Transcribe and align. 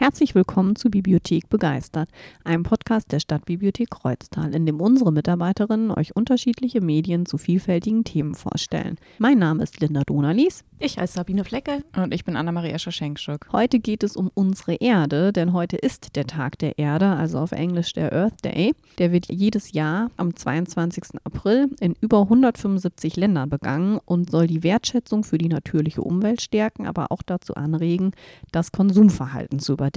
Herzlich 0.00 0.36
willkommen 0.36 0.76
zu 0.76 0.90
Bibliothek 0.90 1.50
begeistert, 1.50 2.08
einem 2.44 2.62
Podcast 2.62 3.10
der 3.10 3.18
Stadtbibliothek 3.18 3.90
Kreuztal, 3.90 4.54
in 4.54 4.64
dem 4.64 4.80
unsere 4.80 5.12
Mitarbeiterinnen 5.12 5.90
euch 5.90 6.14
unterschiedliche 6.14 6.80
Medien 6.80 7.26
zu 7.26 7.36
vielfältigen 7.36 8.04
Themen 8.04 8.36
vorstellen. 8.36 8.96
Mein 9.18 9.40
Name 9.40 9.64
ist 9.64 9.80
Linda 9.80 10.02
Donalis. 10.06 10.62
Ich 10.78 10.98
heiße 10.98 11.14
Sabine 11.14 11.42
Flecke. 11.42 11.82
Und 11.96 12.14
ich 12.14 12.24
bin 12.24 12.36
Anna-Maria 12.36 12.78
Schaschenkschuk. 12.78 13.48
Heute 13.50 13.80
geht 13.80 14.04
es 14.04 14.14
um 14.14 14.30
unsere 14.34 14.74
Erde, 14.74 15.32
denn 15.32 15.52
heute 15.52 15.76
ist 15.76 16.14
der 16.14 16.28
Tag 16.28 16.56
der 16.60 16.78
Erde, 16.78 17.06
also 17.06 17.40
auf 17.40 17.50
Englisch 17.50 17.92
der 17.92 18.12
Earth 18.12 18.44
Day. 18.44 18.76
Der 18.98 19.10
wird 19.10 19.26
jedes 19.28 19.72
Jahr 19.72 20.12
am 20.16 20.36
22. 20.36 21.18
April 21.24 21.70
in 21.80 21.96
über 22.00 22.20
175 22.20 23.16
Ländern 23.16 23.50
begangen 23.50 23.98
und 24.04 24.30
soll 24.30 24.46
die 24.46 24.62
Wertschätzung 24.62 25.24
für 25.24 25.38
die 25.38 25.48
natürliche 25.48 26.02
Umwelt 26.02 26.40
stärken, 26.40 26.86
aber 26.86 27.10
auch 27.10 27.22
dazu 27.26 27.56
anregen, 27.56 28.12
das 28.52 28.70
Konsumverhalten 28.70 29.58
zu 29.58 29.72
überdenken. 29.72 29.88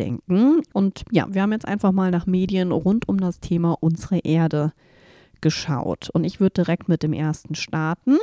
Und 0.73 1.03
ja, 1.11 1.27
wir 1.29 1.41
haben 1.41 1.51
jetzt 1.51 1.67
einfach 1.67 1.91
mal 1.91 2.11
nach 2.11 2.25
Medien 2.25 2.71
rund 2.71 3.07
um 3.07 3.19
das 3.19 3.39
Thema 3.39 3.77
unsere 3.79 4.19
Erde 4.19 4.73
geschaut. 5.41 6.09
Und 6.11 6.23
ich 6.23 6.39
würde 6.39 6.63
direkt 6.63 6.87
mit 6.87 7.03
dem 7.03 7.13
ersten 7.13 7.55
starten 7.55 8.17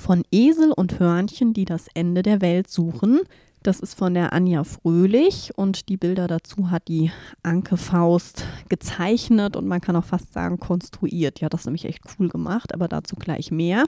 von 0.00 0.22
Esel 0.32 0.72
und 0.72 0.98
Hörnchen, 0.98 1.52
die 1.52 1.66
das 1.66 1.86
Ende 1.94 2.22
der 2.22 2.40
Welt 2.40 2.70
suchen. 2.70 3.20
Das 3.62 3.80
ist 3.80 3.92
von 3.94 4.14
der 4.14 4.32
Anja 4.32 4.64
Fröhlich 4.64 5.52
und 5.54 5.90
die 5.90 5.98
Bilder 5.98 6.26
dazu 6.26 6.70
hat 6.70 6.88
die 6.88 7.12
Anke 7.42 7.76
Faust 7.76 8.46
gezeichnet 8.70 9.54
und 9.54 9.66
man 9.66 9.82
kann 9.82 9.96
auch 9.96 10.04
fast 10.04 10.32
sagen 10.32 10.58
konstruiert. 10.58 11.40
Ja, 11.40 11.50
das 11.50 11.60
ist 11.60 11.66
nämlich 11.66 11.84
echt 11.84 12.00
cool 12.18 12.30
gemacht, 12.30 12.72
aber 12.72 12.88
dazu 12.88 13.16
gleich 13.16 13.50
mehr. 13.50 13.84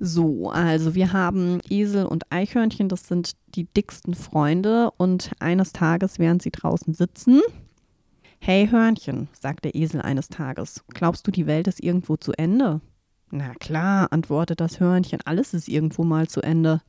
So, 0.00 0.50
also 0.50 0.96
wir 0.96 1.12
haben 1.12 1.60
Esel 1.70 2.06
und 2.06 2.24
Eichhörnchen, 2.32 2.88
das 2.88 3.06
sind 3.06 3.32
die 3.54 3.64
dicksten 3.72 4.14
Freunde 4.14 4.90
und 4.96 5.30
eines 5.38 5.72
Tages, 5.72 6.18
während 6.18 6.42
sie 6.42 6.50
draußen 6.50 6.92
sitzen, 6.94 7.40
Hey 8.40 8.68
Hörnchen, 8.68 9.28
sagt 9.32 9.64
der 9.64 9.76
Esel 9.76 10.02
eines 10.02 10.28
Tages, 10.28 10.84
glaubst 10.88 11.26
du, 11.26 11.30
die 11.30 11.46
Welt 11.46 11.68
ist 11.68 11.82
irgendwo 11.82 12.16
zu 12.16 12.32
Ende? 12.32 12.80
Na 13.36 13.52
klar, 13.54 14.12
antwortet 14.12 14.60
das 14.60 14.78
Hörnchen, 14.78 15.18
alles 15.24 15.54
ist 15.54 15.66
irgendwo 15.66 16.04
mal 16.04 16.28
zu 16.28 16.40
Ende. 16.40 16.82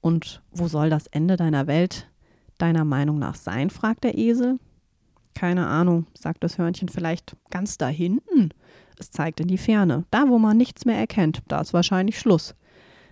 Und 0.00 0.42
wo 0.50 0.66
soll 0.66 0.90
das 0.90 1.06
Ende 1.06 1.36
deiner 1.36 1.68
Welt 1.68 2.10
deiner 2.58 2.84
Meinung 2.84 3.20
nach 3.20 3.36
sein? 3.36 3.70
fragt 3.70 4.02
der 4.02 4.18
Esel. 4.18 4.58
Keine 5.36 5.68
Ahnung, 5.68 6.06
sagt 6.14 6.42
das 6.42 6.58
Hörnchen, 6.58 6.88
vielleicht 6.88 7.36
ganz 7.50 7.78
da 7.78 7.86
hinten. 7.86 8.50
Es 8.98 9.12
zeigt 9.12 9.38
in 9.38 9.46
die 9.46 9.56
Ferne, 9.56 10.04
da 10.10 10.28
wo 10.28 10.40
man 10.40 10.56
nichts 10.56 10.84
mehr 10.84 10.98
erkennt, 10.98 11.42
da 11.46 11.60
ist 11.60 11.72
wahrscheinlich 11.72 12.18
Schluss. 12.18 12.56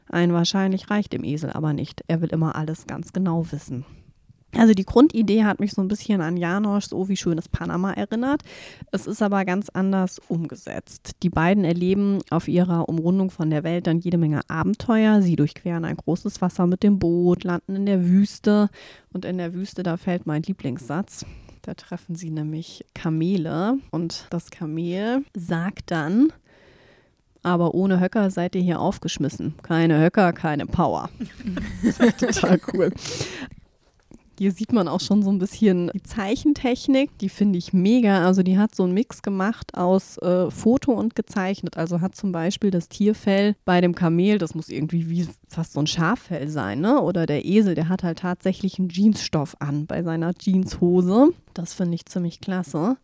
Ein 0.09 0.33
wahrscheinlich 0.33 0.91
reicht 0.91 1.13
dem 1.13 1.23
Esel 1.23 1.51
aber 1.51 1.73
nicht, 1.73 2.03
er 2.09 2.21
will 2.21 2.31
immer 2.31 2.57
alles 2.57 2.89
ganz 2.89 3.13
genau 3.13 3.47
wissen. 3.53 3.85
Also 4.57 4.75
die 4.75 4.85
Grundidee 4.85 5.45
hat 5.45 5.61
mich 5.61 5.73
so 5.73 5.83
ein 5.83 5.89
bisschen 5.89 6.21
an 6.21 6.37
Janosch, 6.37 6.87
so 6.87 7.09
wie 7.09 7.17
schönes 7.17 7.49
Panama 7.49 7.93
erinnert. 7.93 8.43
Es 8.91 9.07
ist 9.07 9.23
aber 9.23 9.45
ganz 9.45 9.69
anders 9.69 10.21
umgesetzt. 10.29 11.13
Die 11.23 11.31
beiden 11.31 11.65
erleben 11.65 12.21
auf 12.31 12.49
ihrer 12.49 12.89
Umrundung 12.89 13.31
von 13.31 13.51
der 13.51 13.65
Welt 13.65 13.87
dann 13.87 13.99
jede 13.99 14.19
Menge 14.19 14.41
Abenteuer. 14.49 15.23
Sie 15.23 15.37
durchqueren 15.37 15.85
ein 15.85 15.97
großes 15.97 16.41
Wasser 16.41 16.67
mit 16.67 16.83
dem 16.83 16.99
Boot, 16.99 17.45
landen 17.45 17.77
in 17.77 17.87
der 17.87 18.05
Wüste 18.05 18.71
und 19.13 19.25
in 19.25 19.39
der 19.39 19.55
Wüste, 19.55 19.83
da 19.83 19.97
fällt 19.97 20.27
mein 20.27 20.43
Lieblingssatz. 20.43 21.27
Da 21.63 21.75
treffen 21.75 22.15
sie 22.15 22.31
nämlich 22.31 22.85
Kamele 22.95 23.79
und 23.91 24.27
das 24.31 24.51
Kamel 24.51 25.25
sagt 25.35 25.91
dann, 25.91 26.33
aber 27.43 27.75
ohne 27.75 28.01
Höcker 28.01 28.31
seid 28.31 28.57
ihr 28.57 28.63
hier 28.63 28.81
aufgeschmissen. 28.81 29.55
Keine 29.63 30.01
Höcker, 30.01 30.33
keine 30.33 30.67
Power. 30.67 31.11
Total 32.19 32.61
cool. 32.73 32.93
Hier 34.39 34.53
sieht 34.53 34.73
man 34.73 34.87
auch 34.87 35.01
schon 35.01 35.23
so 35.23 35.31
ein 35.31 35.39
bisschen 35.39 35.91
die 35.95 36.03
Zeichentechnik, 36.03 37.17
die 37.19 37.31
finde 37.31 37.59
ich 37.59 37.73
mega. 37.73 38.25
Also 38.27 38.43
die 38.43 38.59
hat 38.59 38.75
so 38.75 38.83
einen 38.83 38.93
Mix 38.93 39.23
gemacht 39.23 39.75
aus 39.75 40.19
äh, 40.19 40.51
Foto 40.51 40.93
und 40.93 41.15
gezeichnet. 41.15 41.77
Also 41.79 42.03
hat 42.03 42.15
zum 42.15 42.33
Beispiel 42.33 42.71
das 42.71 42.89
Tierfell 42.89 43.57
bei 43.65 43.81
dem 43.81 43.95
Kamel, 43.95 44.39
das 44.39 44.55
muss 44.55 44.69
irgendwie 44.69 45.09
wie 45.09 45.27
fast 45.49 45.73
so 45.73 45.81
ein 45.81 45.87
Schaffell 45.87 46.49
sein, 46.49 46.81
ne? 46.81 47.01
Oder 47.01 47.25
der 47.25 47.47
Esel, 47.47 47.75
der 47.75 47.89
hat 47.89 48.03
halt 48.03 48.19
tatsächlich 48.19 48.79
einen 48.79 48.91
Jeansstoff 48.91 49.57
an 49.59 49.87
bei 49.87 50.03
seiner 50.03 50.35
Jeanshose. 50.35 51.33
Das 51.55 51.73
finde 51.73 51.95
ich 51.95 52.05
ziemlich 52.05 52.41
klasse. 52.41 52.99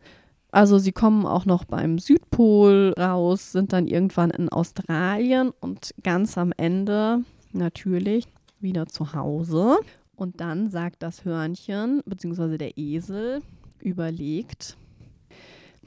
Also 0.51 0.77
sie 0.77 0.91
kommen 0.91 1.25
auch 1.25 1.45
noch 1.45 1.65
beim 1.65 1.97
Südpol 1.97 2.93
raus, 2.95 3.53
sind 3.53 3.73
dann 3.73 3.87
irgendwann 3.87 4.29
in 4.29 4.49
Australien 4.49 5.51
und 5.59 5.95
ganz 6.03 6.37
am 6.37 6.53
Ende 6.55 7.23
natürlich 7.53 8.27
wieder 8.59 8.85
zu 8.85 9.13
Hause. 9.13 9.79
Und 10.15 10.41
dann 10.41 10.69
sagt 10.69 11.01
das 11.01 11.25
Hörnchen 11.25 12.01
bzw. 12.05 12.57
der 12.57 12.77
Esel, 12.77 13.41
überlegt, 13.79 14.77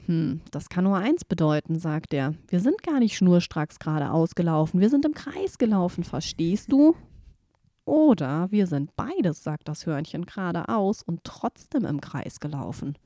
hm, 0.05 0.41
das 0.51 0.69
kann 0.69 0.85
nur 0.85 0.97
eins 0.97 1.25
bedeuten, 1.25 1.79
sagt 1.79 2.13
er. 2.13 2.33
Wir 2.47 2.59
sind 2.59 2.83
gar 2.83 2.99
nicht 2.99 3.17
schnurstracks 3.17 3.79
geradeaus 3.79 4.35
gelaufen, 4.35 4.79
wir 4.79 4.89
sind 4.89 5.05
im 5.05 5.13
Kreis 5.13 5.57
gelaufen, 5.57 6.03
verstehst 6.03 6.71
du? 6.71 6.95
Oder 7.85 8.51
wir 8.51 8.67
sind 8.67 8.95
beides, 8.97 9.43
sagt 9.43 9.69
das 9.69 9.85
Hörnchen 9.85 10.25
geradeaus 10.25 11.03
und 11.03 11.23
trotzdem 11.23 11.85
im 11.85 12.01
Kreis 12.01 12.39
gelaufen. 12.39 12.97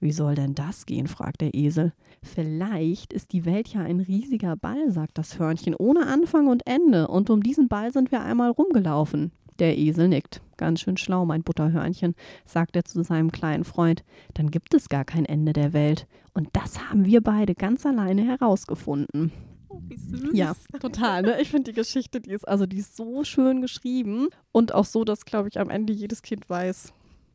Wie 0.00 0.12
soll 0.12 0.34
denn 0.34 0.54
das 0.54 0.86
gehen? 0.86 1.06
fragt 1.06 1.40
der 1.40 1.54
Esel. 1.54 1.92
Vielleicht 2.22 3.12
ist 3.12 3.32
die 3.32 3.44
Welt 3.44 3.68
ja 3.68 3.80
ein 3.80 4.00
riesiger 4.00 4.56
Ball, 4.56 4.90
sagt 4.90 5.18
das 5.18 5.38
Hörnchen, 5.38 5.74
ohne 5.74 6.06
Anfang 6.06 6.48
und 6.48 6.66
Ende, 6.66 7.08
und 7.08 7.30
um 7.30 7.42
diesen 7.42 7.68
Ball 7.68 7.92
sind 7.92 8.10
wir 8.12 8.22
einmal 8.22 8.50
rumgelaufen. 8.50 9.32
Der 9.60 9.78
Esel 9.78 10.08
nickt. 10.08 10.42
Ganz 10.56 10.80
schön 10.80 10.96
schlau, 10.96 11.24
mein 11.24 11.42
Butterhörnchen, 11.42 12.14
sagt 12.44 12.76
er 12.76 12.84
zu 12.84 13.02
seinem 13.02 13.32
kleinen 13.32 13.64
Freund. 13.64 14.04
Dann 14.34 14.50
gibt 14.50 14.74
es 14.74 14.88
gar 14.88 15.04
kein 15.04 15.24
Ende 15.24 15.52
der 15.52 15.72
Welt. 15.72 16.06
Und 16.32 16.48
das 16.52 16.90
haben 16.90 17.04
wir 17.04 17.20
beide 17.20 17.54
ganz 17.54 17.86
alleine 17.86 18.22
herausgefunden. 18.22 19.32
Oh, 19.68 19.80
wie 19.88 19.96
süß. 19.96 20.30
Ja, 20.32 20.54
total. 20.80 21.22
Ne? 21.22 21.40
Ich 21.40 21.50
finde 21.50 21.72
die 21.72 21.76
Geschichte, 21.76 22.20
die 22.20 22.30
ist 22.30 22.46
also 22.46 22.66
die 22.66 22.78
ist 22.78 22.96
so 22.96 23.24
schön 23.24 23.60
geschrieben 23.60 24.28
und 24.52 24.74
auch 24.74 24.84
so, 24.84 25.04
dass 25.04 25.24
glaube 25.24 25.48
ich 25.48 25.58
am 25.58 25.70
Ende 25.70 25.92
jedes 25.92 26.22
Kind 26.22 26.48
weiß, 26.48 26.92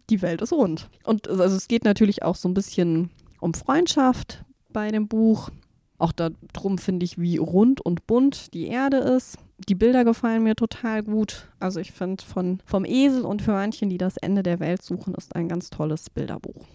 die 0.10 0.22
Welt 0.22 0.42
ist 0.42 0.54
rund. 0.54 0.90
Und 1.04 1.28
also 1.28 1.56
es 1.56 1.68
geht 1.68 1.84
natürlich 1.84 2.24
auch 2.24 2.36
so 2.36 2.48
ein 2.48 2.54
bisschen 2.54 3.10
um 3.40 3.54
Freundschaft 3.54 4.44
bei 4.72 4.90
dem 4.90 5.08
Buch. 5.08 5.50
Auch 6.00 6.12
darum 6.12 6.78
finde 6.78 7.04
ich, 7.04 7.20
wie 7.20 7.38
rund 7.38 7.82
und 7.82 8.08
bunt 8.08 8.54
die 8.54 8.68
Erde 8.68 8.98
ist. 8.98 9.38
Die 9.68 9.76
Bilder 9.76 10.06
gefallen 10.06 10.44
mir 10.44 10.56
total 10.56 11.04
gut. 11.04 11.50
Also 11.60 11.80
ich 11.82 11.92
finde 11.92 12.24
vom 12.24 12.86
Esel 12.86 13.26
und 13.26 13.46
Hörnchen, 13.46 13.90
die 13.90 13.98
das 13.98 14.16
Ende 14.18 14.42
der 14.42 14.60
Welt 14.62 14.82
suchen, 14.82 15.14
ist 15.14 15.36
ein 15.36 15.50
ganz 15.50 15.70
tolles 15.70 16.10
Bilderbuch. 16.10 16.66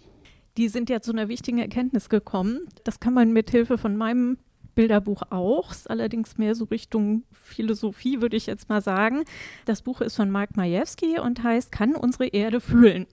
Die 0.58 0.68
sind 0.68 0.90
ja 0.90 1.00
zu 1.00 1.10
einer 1.10 1.28
wichtigen 1.28 1.58
Erkenntnis 1.58 2.08
gekommen. 2.08 2.60
Das 2.84 3.00
kann 3.00 3.14
man 3.14 3.32
mit 3.32 3.50
Hilfe 3.50 3.78
von 3.78 3.96
meinem 3.96 4.36
Bilderbuch 4.74 5.22
auch, 5.30 5.72
allerdings 5.86 6.36
mehr 6.36 6.54
so 6.54 6.64
Richtung 6.64 7.22
Philosophie, 7.32 8.20
würde 8.20 8.36
ich 8.36 8.46
jetzt 8.46 8.68
mal 8.68 8.82
sagen. 8.82 9.24
Das 9.64 9.82
Buch 9.82 10.00
ist 10.00 10.16
von 10.16 10.30
Mark 10.30 10.56
Majewski 10.56 11.18
und 11.18 11.42
heißt 11.42 11.72
Kann 11.72 11.94
unsere 11.94 12.26
Erde 12.26 12.60
fühlen? 12.60 13.06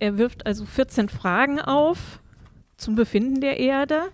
Er 0.00 0.18
wirft 0.18 0.46
also 0.46 0.64
14 0.64 1.08
Fragen 1.08 1.60
auf 1.60 2.20
zum 2.76 2.96
Befinden 2.96 3.40
der 3.40 3.60
Erde. 3.60 4.10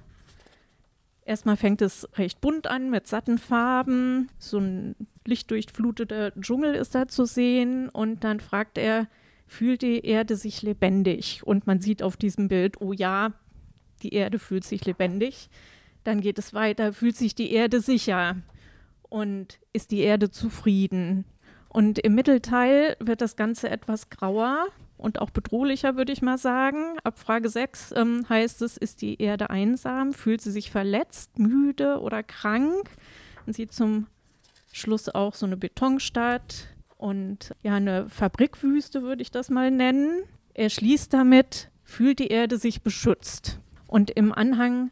Erstmal 1.24 1.56
fängt 1.56 1.82
es 1.82 2.08
recht 2.16 2.40
bunt 2.40 2.66
an 2.66 2.90
mit 2.90 3.06
satten 3.06 3.38
Farben. 3.38 4.30
So 4.38 4.58
ein 4.58 4.96
lichtdurchfluteter 5.26 6.32
Dschungel 6.40 6.74
ist 6.74 6.94
da 6.94 7.08
zu 7.08 7.24
sehen. 7.24 7.88
Und 7.88 8.24
dann 8.24 8.40
fragt 8.40 8.78
er, 8.78 9.06
fühlt 9.46 9.82
die 9.82 10.04
Erde 10.04 10.36
sich 10.36 10.62
lebendig? 10.62 11.42
Und 11.44 11.66
man 11.66 11.80
sieht 11.80 12.02
auf 12.02 12.16
diesem 12.16 12.48
Bild, 12.48 12.80
oh 12.80 12.92
ja, 12.92 13.32
die 14.02 14.14
Erde 14.14 14.38
fühlt 14.38 14.64
sich 14.64 14.84
lebendig. 14.84 15.50
Dann 16.04 16.20
geht 16.20 16.38
es 16.38 16.54
weiter, 16.54 16.92
fühlt 16.92 17.16
sich 17.16 17.34
die 17.34 17.52
Erde 17.52 17.80
sicher? 17.80 18.36
Und 19.02 19.58
ist 19.72 19.90
die 19.90 20.00
Erde 20.00 20.30
zufrieden? 20.30 21.24
Und 21.68 21.98
im 21.98 22.14
Mittelteil 22.14 22.96
wird 22.98 23.20
das 23.20 23.36
Ganze 23.36 23.70
etwas 23.70 24.08
grauer 24.10 24.66
und 25.00 25.20
auch 25.20 25.30
bedrohlicher, 25.30 25.96
würde 25.96 26.12
ich 26.12 26.22
mal 26.22 26.38
sagen. 26.38 26.98
Ab 27.02 27.18
Frage 27.18 27.48
6 27.48 27.94
ähm, 27.96 28.26
heißt 28.28 28.62
es, 28.62 28.76
ist 28.76 29.02
die 29.02 29.20
Erde 29.20 29.50
einsam? 29.50 30.12
Fühlt 30.12 30.40
sie 30.40 30.50
sich 30.50 30.70
verletzt, 30.70 31.38
müde 31.38 32.00
oder 32.00 32.22
krank? 32.22 32.90
Man 33.46 33.54
sieht 33.54 33.72
zum 33.72 34.06
Schluss 34.72 35.08
auch 35.08 35.34
so 35.34 35.46
eine 35.46 35.56
Betonstadt 35.56 36.68
und 36.96 37.54
ja, 37.62 37.74
eine 37.74 38.08
Fabrikwüste, 38.08 39.02
würde 39.02 39.22
ich 39.22 39.30
das 39.30 39.48
mal 39.50 39.70
nennen. 39.70 40.22
Er 40.54 40.70
schließt 40.70 41.12
damit, 41.12 41.70
fühlt 41.82 42.18
die 42.18 42.28
Erde 42.28 42.58
sich 42.58 42.82
beschützt? 42.82 43.58
Und 43.86 44.10
im 44.10 44.32
Anhang 44.32 44.90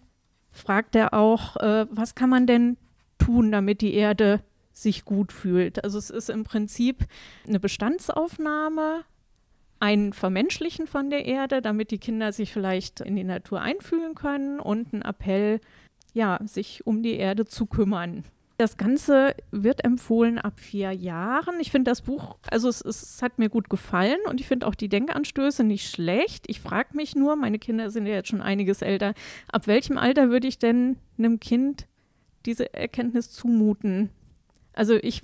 fragt 0.50 0.96
er 0.96 1.14
auch, 1.14 1.56
äh, 1.56 1.86
was 1.90 2.14
kann 2.14 2.30
man 2.30 2.46
denn 2.46 2.76
tun, 3.18 3.52
damit 3.52 3.80
die 3.80 3.94
Erde 3.94 4.42
sich 4.72 5.04
gut 5.04 5.32
fühlt? 5.32 5.84
Also 5.84 5.98
es 5.98 6.10
ist 6.10 6.30
im 6.30 6.44
Prinzip 6.44 7.04
eine 7.46 7.60
Bestandsaufnahme 7.60 9.04
ein 9.80 10.12
Vermenschlichen 10.12 10.86
von 10.86 11.10
der 11.10 11.26
Erde, 11.26 11.62
damit 11.62 11.90
die 11.90 11.98
Kinder 11.98 12.32
sich 12.32 12.52
vielleicht 12.52 13.00
in 13.00 13.16
die 13.16 13.24
Natur 13.24 13.60
einfühlen 13.60 14.14
können 14.14 14.60
und 14.60 14.92
ein 14.92 15.02
Appell, 15.02 15.60
ja, 16.14 16.38
sich 16.44 16.86
um 16.86 17.02
die 17.02 17.16
Erde 17.16 17.44
zu 17.44 17.66
kümmern. 17.66 18.24
Das 18.56 18.76
Ganze 18.76 19.36
wird 19.52 19.84
empfohlen 19.84 20.38
ab 20.38 20.58
vier 20.58 20.90
Jahren. 20.90 21.60
Ich 21.60 21.70
finde 21.70 21.92
das 21.92 22.02
Buch, 22.02 22.38
also 22.50 22.68
es, 22.68 22.80
es, 22.80 23.22
hat 23.22 23.38
mir 23.38 23.48
gut 23.48 23.70
gefallen 23.70 24.18
und 24.28 24.40
ich 24.40 24.48
finde 24.48 24.66
auch 24.66 24.74
die 24.74 24.88
Denkanstöße 24.88 25.62
nicht 25.62 25.88
schlecht. 25.88 26.46
Ich 26.48 26.60
frage 26.60 26.96
mich 26.96 27.14
nur, 27.14 27.36
meine 27.36 27.60
Kinder 27.60 27.90
sind 27.90 28.06
ja 28.06 28.14
jetzt 28.14 28.30
schon 28.30 28.42
einiges 28.42 28.82
älter, 28.82 29.14
ab 29.46 29.68
welchem 29.68 29.96
Alter 29.96 30.30
würde 30.30 30.48
ich 30.48 30.58
denn 30.58 30.96
einem 31.18 31.38
Kind 31.38 31.86
diese 32.46 32.74
Erkenntnis 32.74 33.30
zumuten? 33.30 34.10
Also 34.72 34.94
ich 34.94 35.22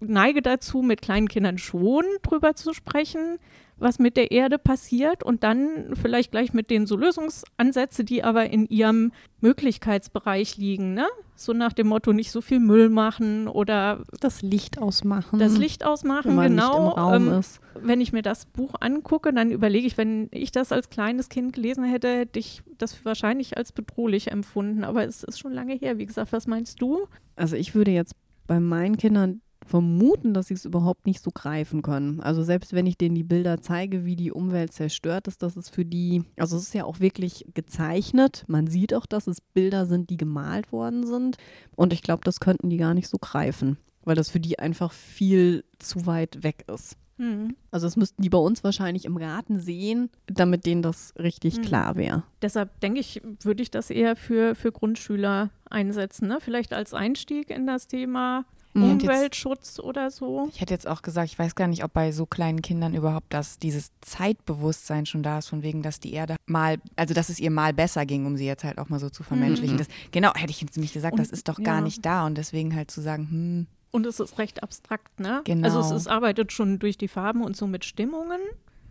neige 0.00 0.42
dazu, 0.42 0.82
mit 0.82 1.02
kleinen 1.02 1.28
Kindern 1.28 1.58
schon 1.58 2.04
drüber 2.22 2.54
zu 2.54 2.72
sprechen, 2.72 3.38
was 3.80 3.98
mit 3.98 4.16
der 4.16 4.32
Erde 4.32 4.58
passiert 4.58 5.22
und 5.22 5.44
dann 5.44 5.94
vielleicht 5.94 6.32
gleich 6.32 6.52
mit 6.52 6.70
den 6.70 6.86
so 6.86 6.96
Lösungsansätze, 6.96 8.04
die 8.04 8.24
aber 8.24 8.50
in 8.50 8.66
ihrem 8.66 9.12
Möglichkeitsbereich 9.40 10.56
liegen, 10.56 10.94
ne? 10.94 11.06
So 11.36 11.52
nach 11.52 11.72
dem 11.72 11.86
Motto, 11.86 12.12
nicht 12.12 12.32
so 12.32 12.40
viel 12.40 12.58
Müll 12.58 12.88
machen 12.88 13.46
oder 13.46 14.02
das 14.20 14.42
Licht 14.42 14.82
ausmachen. 14.82 15.38
Das 15.38 15.56
Licht 15.56 15.86
ausmachen, 15.86 16.36
wenn 16.36 16.56
genau. 16.56 17.14
Ähm, 17.14 17.40
wenn 17.80 18.00
ich 18.00 18.12
mir 18.12 18.22
das 18.22 18.46
Buch 18.46 18.74
angucke, 18.80 19.32
dann 19.32 19.52
überlege 19.52 19.86
ich, 19.86 19.96
wenn 19.96 20.28
ich 20.32 20.50
das 20.50 20.72
als 20.72 20.90
kleines 20.90 21.28
Kind 21.28 21.52
gelesen 21.52 21.84
hätte, 21.84 22.08
hätte 22.08 22.40
ich 22.40 22.62
das 22.78 23.04
wahrscheinlich 23.04 23.56
als 23.56 23.70
bedrohlich 23.70 24.32
empfunden. 24.32 24.82
Aber 24.82 25.04
es 25.04 25.22
ist 25.22 25.38
schon 25.38 25.52
lange 25.52 25.74
her. 25.74 25.98
Wie 25.98 26.06
gesagt, 26.06 26.32
was 26.32 26.48
meinst 26.48 26.82
du? 26.82 27.06
Also 27.36 27.54
ich 27.54 27.76
würde 27.76 27.92
jetzt 27.92 28.16
bei 28.48 28.58
meinen 28.58 28.96
Kindern 28.96 29.40
vermuten, 29.68 30.34
dass 30.34 30.48
sie 30.48 30.54
es 30.54 30.64
überhaupt 30.64 31.06
nicht 31.06 31.22
so 31.22 31.30
greifen 31.30 31.82
können. 31.82 32.20
Also 32.20 32.42
selbst 32.42 32.72
wenn 32.72 32.86
ich 32.86 32.96
denen 32.96 33.14
die 33.14 33.22
Bilder 33.22 33.60
zeige, 33.60 34.04
wie 34.04 34.16
die 34.16 34.32
Umwelt 34.32 34.72
zerstört 34.72 35.28
ist, 35.28 35.42
das 35.42 35.56
ist 35.56 35.70
für 35.70 35.84
die, 35.84 36.24
also 36.36 36.56
es 36.56 36.64
ist 36.64 36.74
ja 36.74 36.84
auch 36.84 37.00
wirklich 37.00 37.46
gezeichnet. 37.54 38.44
Man 38.48 38.66
sieht 38.66 38.94
auch, 38.94 39.06
dass 39.06 39.26
es 39.26 39.40
Bilder 39.40 39.86
sind, 39.86 40.10
die 40.10 40.16
gemalt 40.16 40.72
worden 40.72 41.06
sind. 41.06 41.36
Und 41.76 41.92
ich 41.92 42.02
glaube, 42.02 42.22
das 42.24 42.40
könnten 42.40 42.70
die 42.70 42.78
gar 42.78 42.94
nicht 42.94 43.08
so 43.08 43.18
greifen, 43.18 43.76
weil 44.04 44.16
das 44.16 44.30
für 44.30 44.40
die 44.40 44.58
einfach 44.58 44.92
viel 44.92 45.64
zu 45.78 46.06
weit 46.06 46.42
weg 46.42 46.64
ist. 46.72 46.96
Mhm. 47.18 47.56
Also 47.70 47.86
das 47.86 47.96
müssten 47.96 48.22
die 48.22 48.30
bei 48.30 48.38
uns 48.38 48.64
wahrscheinlich 48.64 49.04
im 49.04 49.18
Garten 49.18 49.58
sehen, 49.58 50.08
damit 50.26 50.64
denen 50.64 50.82
das 50.82 51.12
richtig 51.18 51.58
mhm. 51.58 51.62
klar 51.62 51.96
wäre. 51.96 52.22
Deshalb 52.40 52.80
denke 52.80 53.00
ich, 53.00 53.20
würde 53.42 53.62
ich 53.62 53.70
das 53.70 53.90
eher 53.90 54.16
für, 54.16 54.54
für 54.54 54.72
Grundschüler 54.72 55.50
einsetzen. 55.68 56.28
Ne? 56.28 56.38
Vielleicht 56.40 56.72
als 56.72 56.94
Einstieg 56.94 57.50
in 57.50 57.66
das 57.66 57.88
Thema 57.88 58.44
Umweltschutz 58.82 59.78
oder 59.78 60.10
so. 60.10 60.48
Ich 60.52 60.60
hätte 60.60 60.74
jetzt 60.74 60.86
auch 60.86 61.02
gesagt, 61.02 61.30
ich 61.30 61.38
weiß 61.38 61.54
gar 61.54 61.68
nicht, 61.68 61.84
ob 61.84 61.92
bei 61.92 62.12
so 62.12 62.26
kleinen 62.26 62.62
Kindern 62.62 62.94
überhaupt 62.94 63.32
das, 63.32 63.58
dieses 63.58 63.90
Zeitbewusstsein 64.00 65.06
schon 65.06 65.22
da 65.22 65.38
ist, 65.38 65.48
von 65.48 65.62
wegen, 65.62 65.82
dass 65.82 66.00
die 66.00 66.12
Erde 66.12 66.36
mal, 66.46 66.78
also 66.96 67.14
dass 67.14 67.28
es 67.28 67.38
ihr 67.38 67.50
mal 67.50 67.72
besser 67.72 68.06
ging, 68.06 68.26
um 68.26 68.36
sie 68.36 68.46
jetzt 68.46 68.64
halt 68.64 68.78
auch 68.78 68.88
mal 68.88 68.98
so 68.98 69.10
zu 69.10 69.22
vermenschlichen. 69.22 69.76
Mhm. 69.76 69.78
Das, 69.78 69.88
genau, 70.10 70.32
hätte 70.34 70.50
ich 70.50 70.60
jetzt 70.60 70.76
nämlich 70.76 70.92
gesagt, 70.92 71.14
und, 71.14 71.20
das 71.20 71.30
ist 71.30 71.48
doch 71.48 71.62
gar 71.62 71.80
nicht 71.80 72.04
da 72.04 72.26
und 72.26 72.36
deswegen 72.36 72.74
halt 72.74 72.90
zu 72.90 73.00
sagen, 73.00 73.28
hm. 73.30 73.66
Und 73.90 74.04
es 74.04 74.20
ist 74.20 74.38
recht 74.38 74.62
abstrakt, 74.62 75.18
ne? 75.18 75.40
Genau. 75.44 75.66
Also 75.66 75.80
es, 75.80 75.90
es 75.90 76.06
arbeitet 76.06 76.52
schon 76.52 76.78
durch 76.78 76.98
die 76.98 77.08
Farben 77.08 77.42
und 77.42 77.56
so 77.56 77.66
mit 77.66 77.86
Stimmungen. 77.86 78.40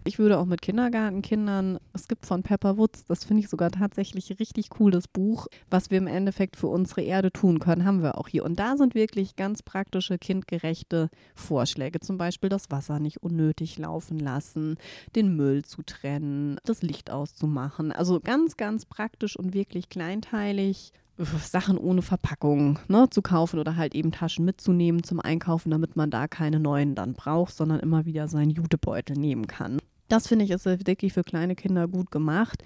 Ich 0.07 0.19
würde 0.19 0.39
auch 0.39 0.45
mit 0.45 0.62
Kindergartenkindern, 0.62 1.80
es 1.92 2.07
gibt 2.07 2.25
von 2.25 2.42
Pepper 2.42 2.77
Woods, 2.77 3.04
das 3.04 3.25
finde 3.25 3.44
ich 3.44 3.50
sogar 3.50 3.71
tatsächlich 3.71 4.39
richtig 4.39 4.69
cool, 4.80 4.89
das 4.89 5.06
Buch, 5.06 5.48
was 5.69 5.92
wir 5.92 5.98
im 5.98 6.07
Endeffekt 6.07 6.56
für 6.56 6.68
unsere 6.68 7.01
Erde 7.01 7.30
tun 7.30 7.59
können, 7.59 7.83
haben 7.83 8.01
wir 8.01 8.18
auch 8.18 8.30
hier. 8.30 8.45
Und 8.45 8.57
da 8.57 8.77
sind 8.77 8.95
wirklich 8.95 9.36
ganz 9.36 9.63
praktische, 9.63 10.18
kindgerechte 10.18 11.09
Vorschläge. 11.36 12.00
Zum 12.00 12.18
Beispiel 12.18 12.50
das 12.50 12.71
Wasser 12.71 13.01
nicht 13.01 13.21
unnötig 13.21 13.77
laufen 13.80 14.18
lassen, 14.18 14.77
den 15.13 15.36
Müll 15.36 15.65
zu 15.65 15.83
trennen, 15.83 16.57
das 16.63 16.83
Licht 16.83 17.12
auszumachen. 17.12 17.92
Also 17.92 18.21
ganz, 18.21 18.56
ganz 18.56 18.86
praktisch 18.86 19.36
und 19.36 19.53
wirklich 19.53 19.89
kleinteilig. 19.89 20.94
Sachen 21.42 21.77
ohne 21.80 22.03
Verpackung 22.03 22.77
ne, 22.88 23.10
zu 23.10 23.24
kaufen 23.24 23.60
oder 23.60 23.75
halt 23.75 23.95
eben 23.95 24.12
Taschen 24.12 24.45
mitzunehmen 24.45 25.03
zum 25.03 25.19
Einkaufen, 25.19 25.71
damit 25.71 25.95
man 25.95 26.12
da 26.12 26.27
keine 26.27 26.60
neuen 26.60 26.94
dann 26.94 27.13
braucht, 27.13 27.56
sondern 27.56 27.80
immer 27.80 28.06
wieder 28.06 28.27
seinen 28.27 28.51
Jutebeutel 28.51 29.18
nehmen 29.18 29.48
kann. 29.48 29.80
Das 30.07 30.27
finde 30.27 30.45
ich 30.45 30.51
ist 30.51 30.65
wirklich 30.65 31.13
für 31.13 31.24
kleine 31.24 31.56
Kinder 31.56 31.88
gut 31.88 32.12
gemacht. 32.12 32.63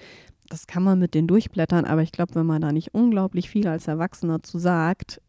Das 0.49 0.67
kann 0.67 0.83
man 0.83 0.99
mit 0.99 1.13
denen 1.13 1.27
durchblättern, 1.27 1.85
aber 1.85 2.01
ich 2.01 2.11
glaube, 2.11 2.35
wenn 2.35 2.45
man 2.45 2.61
da 2.61 2.71
nicht 2.71 2.93
unglaublich 2.93 3.49
viel 3.49 3.67
als 3.67 3.87
Erwachsener 3.87 4.43
zu 4.43 4.59
sagt, 4.59 5.21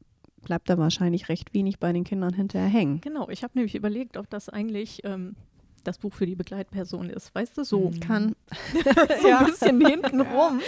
bleibt 0.42 0.68
da 0.68 0.78
wahrscheinlich 0.78 1.28
recht 1.28 1.54
wenig 1.54 1.78
bei 1.78 1.92
den 1.92 2.04
Kindern 2.04 2.34
hinterher 2.34 2.68
hängen. 2.68 3.00
Genau, 3.00 3.28
ich 3.28 3.44
habe 3.44 3.52
nämlich 3.54 3.74
überlegt, 3.74 4.16
ob 4.16 4.28
das 4.30 4.48
eigentlich 4.48 5.02
ähm, 5.04 5.36
das 5.84 5.98
Buch 5.98 6.12
für 6.12 6.26
die 6.26 6.34
Begleitperson 6.34 7.10
ist. 7.10 7.34
Weißt 7.34 7.56
du, 7.58 7.64
so. 7.64 7.90
Mhm. 7.90 8.00
Kann. 8.00 8.36
so 9.22 9.28
ein 9.28 9.46
bisschen 9.46 9.86
hinten 9.86 10.20
rum. 10.20 10.60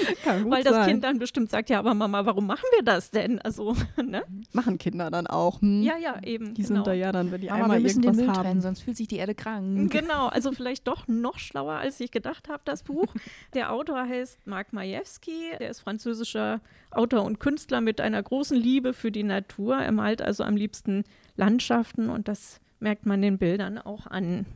weil 0.47 0.63
das 0.63 0.75
sein. 0.75 0.89
Kind 0.89 1.05
dann 1.05 1.19
bestimmt 1.19 1.51
sagt, 1.51 1.71
ja, 1.71 1.79
aber 1.79 1.95
Mama, 1.95 2.25
warum 2.27 2.47
machen 2.47 2.65
wir 2.77 2.85
das 2.85 3.11
denn? 3.11 3.41
Also, 3.41 3.77
ne? 4.03 4.23
Machen 4.53 4.79
Kinder 4.79 5.11
dann 5.11 5.27
auch. 5.27 5.61
Hm? 5.61 5.83
Ja, 5.83 5.97
ja, 5.97 6.21
eben. 6.23 6.55
Die 6.55 6.63
genau. 6.63 6.77
sind 6.77 6.87
da 6.87 6.93
ja 6.93 7.13
dann, 7.13 7.31
wenn 7.33 7.41
die 7.41 7.51
aber 7.51 7.63
einmal 7.63 7.79
wir 7.79 7.83
müssen 7.85 8.03
irgendwas 8.03 8.17
den 8.17 8.27
Müll 8.27 8.37
haben. 8.37 8.45
Trennen, 8.45 8.61
sonst 8.61 8.83
fühlt 8.83 8.97
sich 8.97 9.09
die 9.09 9.17
Erde 9.17 9.35
krank. 9.35 9.93
Genau, 10.05 10.27
also 10.27 10.51
vielleicht 10.51 10.89
doch 10.89 11.07
noch 11.07 11.39
schlauer, 11.39 11.75
als 11.75 12.01
ich 12.01 12.11
gedacht 12.11 12.49
habe, 12.49 12.63
das 12.65 12.83
Buch. 12.83 13.15
Der 13.55 13.73
Autor 13.73 14.07
heißt 14.09 14.47
Mark 14.47 14.73
Majewski. 14.73 15.53
Der 15.61 15.71
ist 15.71 15.81
französischer 15.81 16.61
Autor 16.91 17.23
und 17.23 17.39
Künstler 17.39 17.81
mit 17.81 18.01
einer 18.01 18.23
großen 18.23 18.57
Liebe 18.57 18.93
für 18.93 19.13
die 19.13 19.23
Natur. 19.23 19.77
Er 19.77 19.93
malt 19.93 20.21
also 20.21 20.43
am 20.45 20.57
liebsten 20.57 21.05
Landschaften 21.37 22.11
und 22.11 22.29
das 22.29 22.61
merkt 22.81 23.07
man 23.07 23.23
den 23.23 23.39
Bildern 23.39 23.79
auch 23.79 24.07
an. 24.07 24.47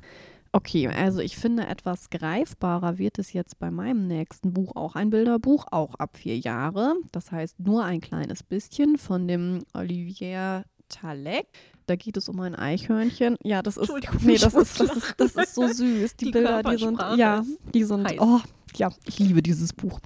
Okay, 0.52 0.88
also 0.88 1.20
ich 1.20 1.36
finde, 1.36 1.66
etwas 1.66 2.10
greifbarer 2.10 2.98
wird 2.98 3.18
es 3.18 3.32
jetzt 3.32 3.58
bei 3.58 3.70
meinem 3.70 4.06
nächsten 4.06 4.52
Buch 4.54 4.76
auch 4.76 4.94
ein 4.94 5.10
Bilderbuch, 5.10 5.66
auch 5.70 5.94
ab 5.96 6.16
vier 6.16 6.38
Jahre. 6.38 6.94
Das 7.12 7.32
heißt 7.32 7.60
nur 7.60 7.84
ein 7.84 8.00
kleines 8.00 8.42
bisschen 8.42 8.96
von 8.96 9.28
dem 9.28 9.64
Olivier 9.74 10.64
Talek. 10.88 11.46
Da 11.86 11.96
geht 11.96 12.16
es 12.16 12.28
um 12.28 12.40
ein 12.40 12.54
Eichhörnchen. 12.54 13.36
Ja, 13.42 13.62
das 13.62 13.76
ist, 13.76 13.92
nee, 14.20 14.36
das 14.36 14.54
ist, 14.54 14.80
das 14.80 14.96
ist, 14.96 15.14
das 15.16 15.36
ist 15.36 15.54
so 15.54 15.66
süß. 15.66 16.16
Die, 16.16 16.26
die 16.26 16.30
Bilder, 16.32 16.62
die 16.62 16.76
sind, 16.76 16.98
ja, 17.16 17.44
die 17.74 17.84
sind, 17.84 18.14
oh, 18.18 18.40
ja, 18.78 18.90
ich 19.06 19.18
liebe 19.18 19.42
dieses 19.42 19.72
Buch. 19.72 20.00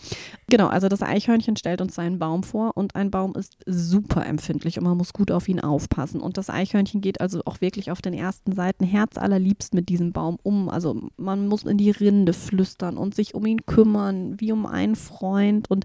Genau, 0.49 0.69
also 0.69 0.89
das 0.89 1.03
Eichhörnchen 1.03 1.57
stellt 1.57 1.81
uns 1.81 1.95
seinen 1.95 2.19
Baum 2.19 2.43
vor 2.43 2.77
und 2.77 2.97
ein 2.97 3.11
Baum 3.11 3.35
ist 3.35 3.57
super 3.67 4.27
empfindlich 4.27 4.79
und 4.79 4.85
man 4.85 4.97
muss 4.97 5.13
gut 5.13 5.31
auf 5.31 5.49
ihn 5.49 5.61
aufpassen. 5.61 6.21
Und 6.21 6.39
das 6.39 6.51
Eichhörnchen 6.51 7.01
geht 7.01 7.21
also 7.21 7.43
auch 7.45 7.61
wirklich 7.61 7.91
auf 7.91 8.03
den 8.03 8.15
ersten 8.15 8.53
Seiten 8.53 8.85
herzallerliebst 8.85 9.75
mit 9.75 9.89
diesem 9.89 10.13
Baum 10.13 10.39
um. 10.43 10.69
Also 10.69 11.09
man 11.17 11.49
muss 11.49 11.65
in 11.65 11.79
die 11.79 11.91
Rinde 11.91 12.33
flüstern 12.33 12.97
und 12.97 13.15
sich 13.15 13.35
um 13.35 13.47
ihn 13.47 13.65
kümmern, 13.67 14.41
wie 14.41 14.53
um 14.53 14.67
einen 14.67 14.97
Freund. 14.97 15.71
Und 15.71 15.85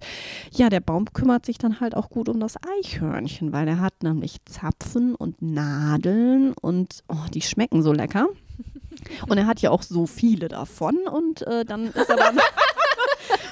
ja, 0.52 0.70
der 0.70 0.80
Baum 0.80 1.06
kümmert 1.14 1.46
sich 1.46 1.58
dann 1.58 1.80
halt 1.80 1.96
auch 1.96 2.10
gut 2.10 2.30
um 2.30 2.40
das 2.40 2.56
Eichhörnchen, 2.80 3.52
weil 3.52 3.68
er 3.68 3.80
hat 3.80 4.04
nämlich 4.04 4.38
Zapfen 4.46 5.16
und 5.16 5.42
Nadeln 5.42 6.54
und 6.54 7.04
oh, 7.10 7.28
die 7.34 7.42
schmecken 7.42 7.84
so 7.84 7.92
lecker. 7.92 8.28
Und 9.28 9.38
er 9.38 9.46
hat 9.46 9.62
ja 9.62 9.72
auch 9.72 9.84
so 9.84 10.06
viele 10.06 10.48
davon 10.48 10.98
und 11.12 11.46
äh, 11.48 11.66
dann 11.66 11.88
ist 11.88 12.10
er 12.10 12.18
dann. 12.18 12.38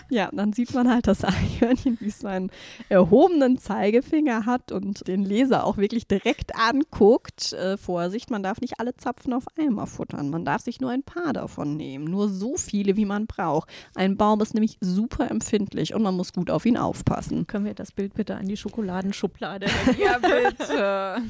ja, 0.09 0.29
dann 0.31 0.53
sieht 0.53 0.73
man 0.73 0.89
halt 0.89 1.07
das 1.07 1.23
Eichhörnchen, 1.23 1.97
wie 1.99 2.07
es 2.07 2.19
seinen 2.19 2.51
erhobenen 2.89 3.57
Zeigefinger 3.57 4.45
hat 4.45 4.71
und 4.71 5.07
den 5.07 5.23
Leser 5.23 5.65
auch 5.65 5.77
wirklich 5.77 6.07
direkt 6.07 6.55
anguckt. 6.55 7.53
Äh, 7.53 7.77
Vorsicht, 7.77 8.29
man 8.29 8.43
darf 8.43 8.61
nicht 8.61 8.79
alle 8.79 8.95
Zapfen 8.95 9.33
auf 9.33 9.45
einmal 9.57 9.87
futtern. 9.87 10.29
Man 10.29 10.45
darf 10.45 10.61
sich 10.61 10.79
nur 10.79 10.91
ein 10.91 11.03
paar 11.03 11.33
davon 11.33 11.75
nehmen. 11.75 12.05
Nur 12.05 12.29
so 12.29 12.57
viele, 12.57 12.95
wie 12.97 13.05
man 13.05 13.27
braucht. 13.27 13.69
Ein 13.95 14.17
Baum 14.17 14.41
ist 14.41 14.53
nämlich 14.53 14.77
super 14.81 15.29
empfindlich 15.29 15.93
und 15.93 16.03
man 16.03 16.15
muss 16.15 16.33
gut 16.33 16.49
auf 16.49 16.65
ihn 16.65 16.77
aufpassen. 16.77 17.47
Können 17.47 17.65
wir 17.65 17.73
das 17.73 17.91
Bild 17.91 18.13
bitte 18.13 18.35
an 18.35 18.47
die 18.47 18.57
Schokoladenschublade? 18.57 19.67
ja, 20.03 20.17
bitte. 20.19 21.21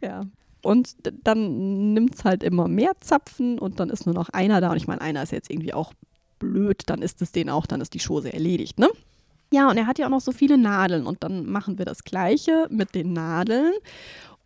ja. 0.00 0.22
Und 0.62 0.94
dann 1.24 1.92
nimmt 1.92 2.14
es 2.14 2.24
halt 2.24 2.42
immer 2.42 2.68
mehr 2.68 2.92
Zapfen 3.00 3.58
und 3.58 3.80
dann 3.80 3.90
ist 3.90 4.06
nur 4.06 4.14
noch 4.14 4.30
einer 4.30 4.62
da. 4.62 4.70
Und 4.70 4.78
ich 4.78 4.86
meine, 4.86 5.02
einer 5.02 5.22
ist 5.22 5.30
jetzt 5.30 5.50
irgendwie 5.50 5.74
auch 5.74 5.92
blöd, 6.52 6.82
dann 6.86 7.02
ist 7.02 7.22
es 7.22 7.32
den 7.32 7.50
auch, 7.50 7.66
dann 7.66 7.80
ist 7.80 7.94
die 7.94 8.00
Chose 8.06 8.32
erledigt, 8.32 8.78
ne? 8.78 8.88
Ja, 9.52 9.70
und 9.70 9.76
er 9.76 9.86
hat 9.86 9.98
ja 9.98 10.06
auch 10.06 10.10
noch 10.10 10.20
so 10.20 10.32
viele 10.32 10.58
Nadeln 10.58 11.06
und 11.06 11.22
dann 11.22 11.46
machen 11.46 11.78
wir 11.78 11.84
das 11.84 12.02
Gleiche 12.02 12.66
mit 12.70 12.94
den 12.94 13.12
Nadeln. 13.12 13.72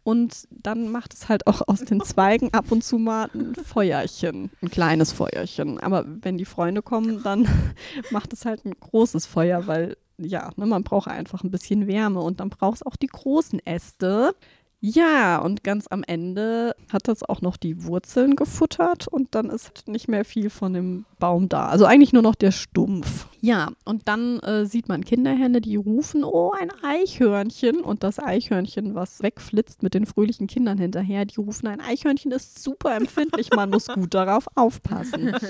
Und 0.05 0.49
dann 0.51 0.91
macht 0.91 1.13
es 1.13 1.29
halt 1.29 1.47
auch 1.47 1.61
aus 1.67 1.81
den 1.81 2.01
Zweigen 2.01 2.55
ab 2.55 2.73
und 2.73 2.83
zu 2.83 2.99
mal 2.99 3.29
ein 3.35 3.55
Feuerchen, 3.55 4.51
ein 4.63 4.71
kleines 4.71 5.13
Feuerchen. 5.13 5.79
Aber 5.81 6.05
wenn 6.07 6.39
die 6.39 6.47
Freunde 6.47 6.81
kommen, 6.83 7.23
dann 7.23 7.47
macht 8.11 8.33
es 8.33 8.45
halt 8.45 8.65
ein 8.65 8.73
großes 8.79 9.27
Feuer, 9.27 9.67
weil 9.67 9.97
ja, 10.19 10.51
ne, 10.57 10.67
man 10.67 10.83
braucht 10.83 11.09
einfach 11.09 11.45
ein 11.45 11.51
bisschen 11.51 11.87
Wärme 11.87 12.21
und 12.21 12.41
dann 12.41 12.51
braucht 12.51 12.77
es 12.77 12.87
auch 12.87 12.97
die 12.97 13.07
großen 13.07 13.61
Äste. 13.65 14.35
Ja, 14.81 15.39
und 15.39 15.65
ganz 15.65 15.87
am 15.89 16.05
Ende 16.05 16.75
hat 16.93 17.09
das 17.09 17.25
auch 17.25 17.43
noch 17.43 17.57
die 17.57 17.85
Wurzeln 17.85 18.37
gefuttert 18.37 19.09
und 19.09 19.35
dann 19.35 19.51
ist 19.51 19.89
nicht 19.89 20.07
mehr 20.07 20.25
viel 20.25 20.51
von 20.51 20.73
dem 20.73 21.05
Baum 21.19 21.49
da. 21.49 21.67
Also 21.67 21.85
eigentlich 21.85 22.13
nur 22.13 22.23
noch 22.23 22.37
der 22.37 22.53
Stumpf. 22.53 23.27
Ja, 23.41 23.73
und 23.85 24.07
dann 24.07 24.39
äh, 24.41 24.67
sieht 24.67 24.89
man 24.89 25.05
Kinderhände, 25.05 25.61
die 25.61 25.75
rufen, 25.75 26.23
oh, 26.23 26.53
ein 26.53 26.71
Eichhörnchen. 26.85 27.81
Und 27.81 28.05
das 28.05 28.21
Eichhörnchen, 28.21 28.95
was 28.95 29.21
wegflitzt 29.21 29.83
mit 29.83 29.95
den 29.95 30.07
fröhlichen 30.07 30.47
Kindern 30.47 30.79
hinterher, 30.79 31.25
die 31.25 31.41
rufen, 31.41 31.67
ein 31.67 31.81
Eichhörnchen 31.81 32.31
ist 32.31 32.63
super 32.63 32.95
empfindlich, 32.95 33.51
man 33.55 33.71
muss 33.71 33.89
gut 33.89 34.15
darauf 34.15 34.47
aufpassen. 34.55 35.33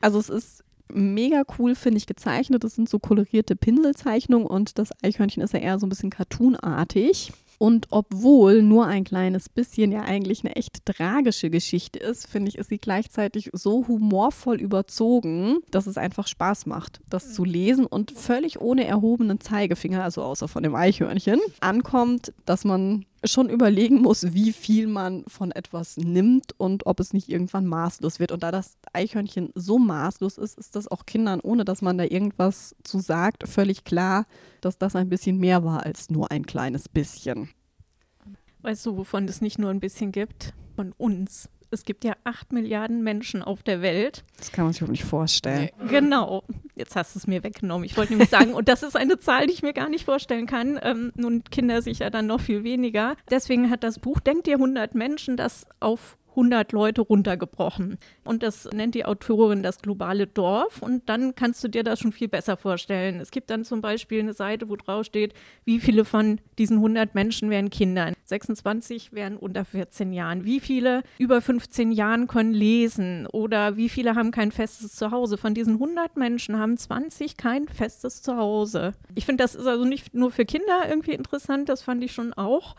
Also 0.00 0.18
es 0.18 0.28
ist 0.28 0.64
mega 0.92 1.44
cool, 1.58 1.74
finde 1.74 1.96
ich, 1.96 2.06
gezeichnet. 2.06 2.62
Das 2.62 2.74
sind 2.74 2.90
so 2.90 2.98
kolorierte 2.98 3.56
Pinselzeichnungen 3.56 4.46
und 4.46 4.78
das 4.78 4.90
Eichhörnchen 5.02 5.42
ist 5.42 5.54
ja 5.54 5.60
eher 5.60 5.78
so 5.78 5.86
ein 5.86 5.88
bisschen 5.88 6.10
cartoonartig. 6.10 7.32
Und 7.58 7.86
obwohl 7.90 8.62
nur 8.62 8.86
ein 8.86 9.04
kleines 9.04 9.48
bisschen 9.48 9.92
ja 9.92 10.02
eigentlich 10.02 10.44
eine 10.44 10.56
echt 10.56 10.84
tragische 10.84 11.50
Geschichte 11.50 11.98
ist, 11.98 12.26
finde 12.26 12.48
ich, 12.48 12.58
ist 12.58 12.68
sie 12.68 12.78
gleichzeitig 12.78 13.50
so 13.52 13.86
humorvoll 13.88 14.60
überzogen, 14.60 15.58
dass 15.70 15.86
es 15.86 15.96
einfach 15.96 16.26
Spaß 16.26 16.66
macht, 16.66 17.00
das 17.08 17.32
zu 17.32 17.44
lesen 17.44 17.86
und 17.86 18.12
völlig 18.12 18.60
ohne 18.60 18.84
erhobenen 18.84 19.40
Zeigefinger, 19.40 20.02
also 20.02 20.22
außer 20.22 20.48
von 20.48 20.62
dem 20.62 20.74
Eichhörnchen, 20.74 21.40
ankommt, 21.60 22.32
dass 22.44 22.64
man 22.64 23.06
schon 23.24 23.48
überlegen 23.48 24.00
muss, 24.00 24.34
wie 24.34 24.52
viel 24.52 24.86
man 24.86 25.24
von 25.26 25.50
etwas 25.50 25.96
nimmt 25.96 26.52
und 26.58 26.86
ob 26.86 27.00
es 27.00 27.12
nicht 27.12 27.28
irgendwann 27.28 27.66
maßlos 27.66 28.20
wird. 28.20 28.32
Und 28.32 28.42
da 28.42 28.50
das 28.50 28.76
Eichhörnchen 28.92 29.50
so 29.54 29.78
maßlos 29.78 30.38
ist, 30.38 30.58
ist 30.58 30.76
das 30.76 30.88
auch 30.88 31.06
Kindern, 31.06 31.40
ohne 31.40 31.64
dass 31.64 31.82
man 31.82 31.98
da 31.98 32.04
irgendwas 32.04 32.74
zu 32.82 32.98
sagt, 33.00 33.48
völlig 33.48 33.84
klar, 33.84 34.26
dass 34.60 34.78
das 34.78 34.96
ein 34.96 35.08
bisschen 35.08 35.38
mehr 35.38 35.64
war 35.64 35.84
als 35.84 36.10
nur 36.10 36.30
ein 36.30 36.46
kleines 36.46 36.88
bisschen. 36.88 37.50
Weißt 38.62 38.86
du, 38.86 38.96
wovon 38.96 39.26
es 39.26 39.40
nicht 39.40 39.58
nur 39.58 39.70
ein 39.70 39.80
bisschen 39.80 40.12
gibt? 40.12 40.54
Von 40.76 40.92
uns. 40.96 41.48
Es 41.70 41.84
gibt 41.84 42.04
ja 42.04 42.14
acht 42.24 42.52
Milliarden 42.52 43.02
Menschen 43.02 43.42
auf 43.42 43.62
der 43.62 43.82
Welt. 43.82 44.24
Das 44.38 44.52
kann 44.52 44.64
man 44.64 44.72
sich 44.72 44.80
überhaupt 44.80 44.92
nicht 44.92 45.04
vorstellen. 45.04 45.70
Genau. 45.88 46.44
Jetzt 46.76 46.96
hast 46.96 47.14
du 47.14 47.18
es 47.18 47.26
mir 47.26 47.44
weggenommen. 47.44 47.84
Ich 47.84 47.96
wollte 47.96 48.12
nämlich 48.12 48.30
sagen, 48.30 48.54
und 48.54 48.68
das 48.68 48.82
ist 48.82 48.96
eine 48.96 49.18
Zahl, 49.18 49.46
die 49.46 49.52
ich 49.52 49.62
mir 49.62 49.72
gar 49.72 49.88
nicht 49.88 50.04
vorstellen 50.04 50.46
kann. 50.46 50.78
Ähm, 50.82 51.12
nun 51.14 51.44
Kinder 51.44 51.82
sicher 51.82 52.10
dann 52.10 52.26
noch 52.26 52.40
viel 52.40 52.64
weniger. 52.64 53.16
Deswegen 53.30 53.70
hat 53.70 53.84
das 53.84 53.98
Buch 53.98 54.20
Denkt 54.20 54.48
ihr 54.48 54.56
100 54.56 54.94
Menschen 54.94 55.36
das 55.36 55.66
auf 55.80 56.16
100 56.34 56.72
Leute 56.72 57.00
runtergebrochen. 57.00 57.98
Und 58.24 58.42
das 58.42 58.68
nennt 58.72 58.94
die 58.94 59.04
Autorin 59.04 59.62
das 59.62 59.78
globale 59.78 60.26
Dorf. 60.26 60.82
Und 60.82 61.08
dann 61.08 61.34
kannst 61.34 61.62
du 61.64 61.68
dir 61.68 61.82
das 61.82 62.00
schon 62.00 62.12
viel 62.12 62.28
besser 62.28 62.56
vorstellen. 62.56 63.20
Es 63.20 63.30
gibt 63.30 63.50
dann 63.50 63.64
zum 63.64 63.80
Beispiel 63.80 64.20
eine 64.20 64.32
Seite, 64.32 64.68
wo 64.68 64.76
drauf 64.76 65.06
steht, 65.06 65.34
wie 65.64 65.80
viele 65.80 66.04
von 66.04 66.40
diesen 66.58 66.78
100 66.78 67.14
Menschen 67.14 67.50
wären 67.50 67.70
Kinder. 67.70 68.12
26 68.24 69.12
wären 69.12 69.36
unter 69.36 69.64
14 69.64 70.12
Jahren. 70.12 70.44
Wie 70.44 70.60
viele 70.60 71.02
über 71.18 71.40
15 71.40 71.92
Jahren 71.92 72.26
können 72.26 72.54
lesen? 72.54 73.26
Oder 73.26 73.76
wie 73.76 73.88
viele 73.88 74.14
haben 74.14 74.30
kein 74.30 74.52
festes 74.52 74.94
Zuhause? 74.94 75.36
Von 75.36 75.54
diesen 75.54 75.74
100 75.74 76.16
Menschen 76.16 76.58
haben 76.58 76.76
20 76.76 77.36
kein 77.36 77.68
festes 77.68 78.22
Zuhause. 78.22 78.94
Ich 79.14 79.26
finde, 79.26 79.44
das 79.44 79.54
ist 79.54 79.66
also 79.66 79.84
nicht 79.84 80.14
nur 80.14 80.30
für 80.30 80.44
Kinder 80.44 80.88
irgendwie 80.88 81.12
interessant, 81.12 81.68
das 81.68 81.82
fand 81.82 82.02
ich 82.02 82.12
schon 82.12 82.32
auch 82.32 82.74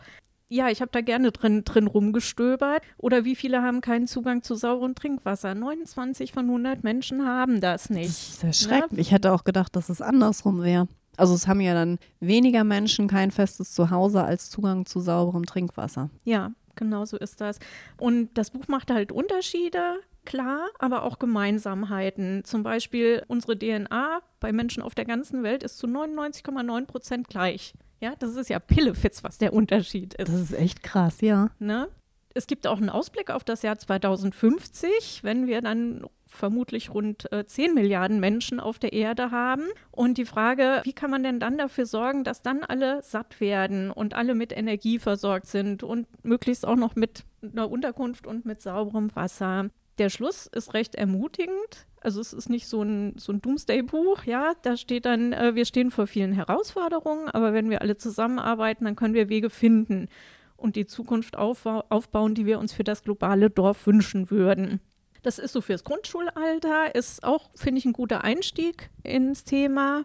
ja, 0.48 0.68
ich 0.68 0.80
habe 0.80 0.90
da 0.92 1.00
gerne 1.00 1.32
drin, 1.32 1.64
drin 1.64 1.86
rumgestöbert. 1.86 2.82
Oder 2.98 3.24
wie 3.24 3.36
viele 3.36 3.62
haben 3.62 3.80
keinen 3.80 4.06
Zugang 4.06 4.42
zu 4.42 4.54
sauberem 4.54 4.94
Trinkwasser? 4.94 5.54
29 5.54 6.32
von 6.32 6.46
100 6.46 6.84
Menschen 6.84 7.26
haben 7.26 7.60
das 7.60 7.90
nicht. 7.90 8.08
Das 8.08 8.28
ist 8.28 8.44
erschreckend. 8.44 8.92
Ne? 8.92 9.00
Ich 9.00 9.12
hätte 9.12 9.32
auch 9.32 9.44
gedacht, 9.44 9.74
dass 9.74 9.88
es 9.88 10.00
andersrum 10.00 10.62
wäre. 10.62 10.88
Also 11.16 11.34
es 11.34 11.48
haben 11.48 11.60
ja 11.60 11.74
dann 11.74 11.98
weniger 12.20 12.62
Menschen 12.62 13.08
kein 13.08 13.30
festes 13.30 13.72
Zuhause 13.72 14.22
als 14.22 14.50
Zugang 14.50 14.86
zu 14.86 15.00
sauberem 15.00 15.46
Trinkwasser. 15.46 16.10
Ja, 16.24 16.52
genau 16.74 17.04
so 17.04 17.16
ist 17.16 17.40
das. 17.40 17.58
Und 17.96 18.30
das 18.34 18.50
Buch 18.50 18.68
macht 18.68 18.90
halt 18.90 19.12
Unterschiede, 19.12 20.00
klar, 20.26 20.68
aber 20.78 21.02
auch 21.04 21.18
Gemeinsamkeiten. 21.18 22.44
Zum 22.44 22.62
Beispiel 22.62 23.22
unsere 23.28 23.58
DNA 23.58 24.20
bei 24.40 24.52
Menschen 24.52 24.82
auf 24.82 24.94
der 24.94 25.06
ganzen 25.06 25.42
Welt 25.42 25.62
ist 25.62 25.78
zu 25.78 25.86
99,9 25.86 26.86
Prozent 26.86 27.28
gleich. 27.28 27.72
Ja, 28.00 28.14
das 28.18 28.36
ist 28.36 28.50
ja 28.50 28.58
Pillefitz, 28.58 29.24
was 29.24 29.38
der 29.38 29.52
Unterschied 29.52 30.14
ist. 30.14 30.28
Das 30.28 30.40
ist 30.40 30.52
echt 30.52 30.82
krass, 30.82 31.20
ja. 31.20 31.50
Ne? 31.58 31.88
Es 32.34 32.46
gibt 32.46 32.66
auch 32.66 32.76
einen 32.76 32.90
Ausblick 32.90 33.30
auf 33.30 33.44
das 33.44 33.62
Jahr 33.62 33.78
2050, 33.78 35.20
wenn 35.22 35.46
wir 35.46 35.62
dann 35.62 36.06
vermutlich 36.26 36.92
rund 36.92 37.32
äh, 37.32 37.46
10 37.46 37.72
Milliarden 37.72 38.20
Menschen 38.20 38.60
auf 38.60 38.78
der 38.78 38.92
Erde 38.92 39.30
haben. 39.30 39.64
Und 39.90 40.18
die 40.18 40.26
Frage, 40.26 40.82
wie 40.84 40.92
kann 40.92 41.10
man 41.10 41.22
denn 41.22 41.40
dann 41.40 41.56
dafür 41.56 41.86
sorgen, 41.86 42.24
dass 42.24 42.42
dann 42.42 42.62
alle 42.62 43.02
satt 43.02 43.40
werden 43.40 43.90
und 43.90 44.14
alle 44.14 44.34
mit 44.34 44.54
Energie 44.54 44.98
versorgt 44.98 45.46
sind 45.46 45.82
und 45.82 46.06
möglichst 46.24 46.66
auch 46.66 46.76
noch 46.76 46.94
mit 46.94 47.24
einer 47.42 47.70
Unterkunft 47.70 48.26
und 48.26 48.44
mit 48.44 48.60
sauberem 48.60 49.14
Wasser? 49.16 49.70
Der 49.98 50.10
Schluss 50.10 50.46
ist 50.46 50.74
recht 50.74 50.94
ermutigend. 50.94 51.86
Also 52.00 52.20
es 52.20 52.32
ist 52.32 52.50
nicht 52.50 52.68
so 52.68 52.82
ein, 52.82 53.14
so 53.18 53.32
ein 53.32 53.40
Doomsday-Buch, 53.40 54.24
ja. 54.24 54.52
Da 54.62 54.76
steht 54.76 55.06
dann, 55.06 55.32
äh, 55.32 55.54
wir 55.54 55.64
stehen 55.64 55.90
vor 55.90 56.06
vielen 56.06 56.32
Herausforderungen, 56.32 57.28
aber 57.28 57.52
wenn 57.52 57.70
wir 57.70 57.82
alle 57.82 57.96
zusammenarbeiten, 57.96 58.84
dann 58.84 58.96
können 58.96 59.14
wir 59.14 59.28
Wege 59.28 59.50
finden 59.50 60.08
und 60.56 60.76
die 60.76 60.86
Zukunft 60.86 61.36
aufbau 61.36 61.84
aufbauen, 61.88 62.34
die 62.34 62.46
wir 62.46 62.58
uns 62.58 62.72
für 62.72 62.84
das 62.84 63.02
globale 63.02 63.50
Dorf 63.50 63.86
wünschen 63.86 64.30
würden. 64.30 64.80
Das 65.22 65.38
ist 65.38 65.52
so 65.52 65.60
fürs 65.60 65.82
Grundschulalter, 65.82 66.94
ist 66.94 67.24
auch, 67.24 67.50
finde 67.56 67.78
ich, 67.80 67.84
ein 67.84 67.92
guter 67.92 68.22
Einstieg 68.22 68.90
ins 69.02 69.44
Thema. 69.44 70.04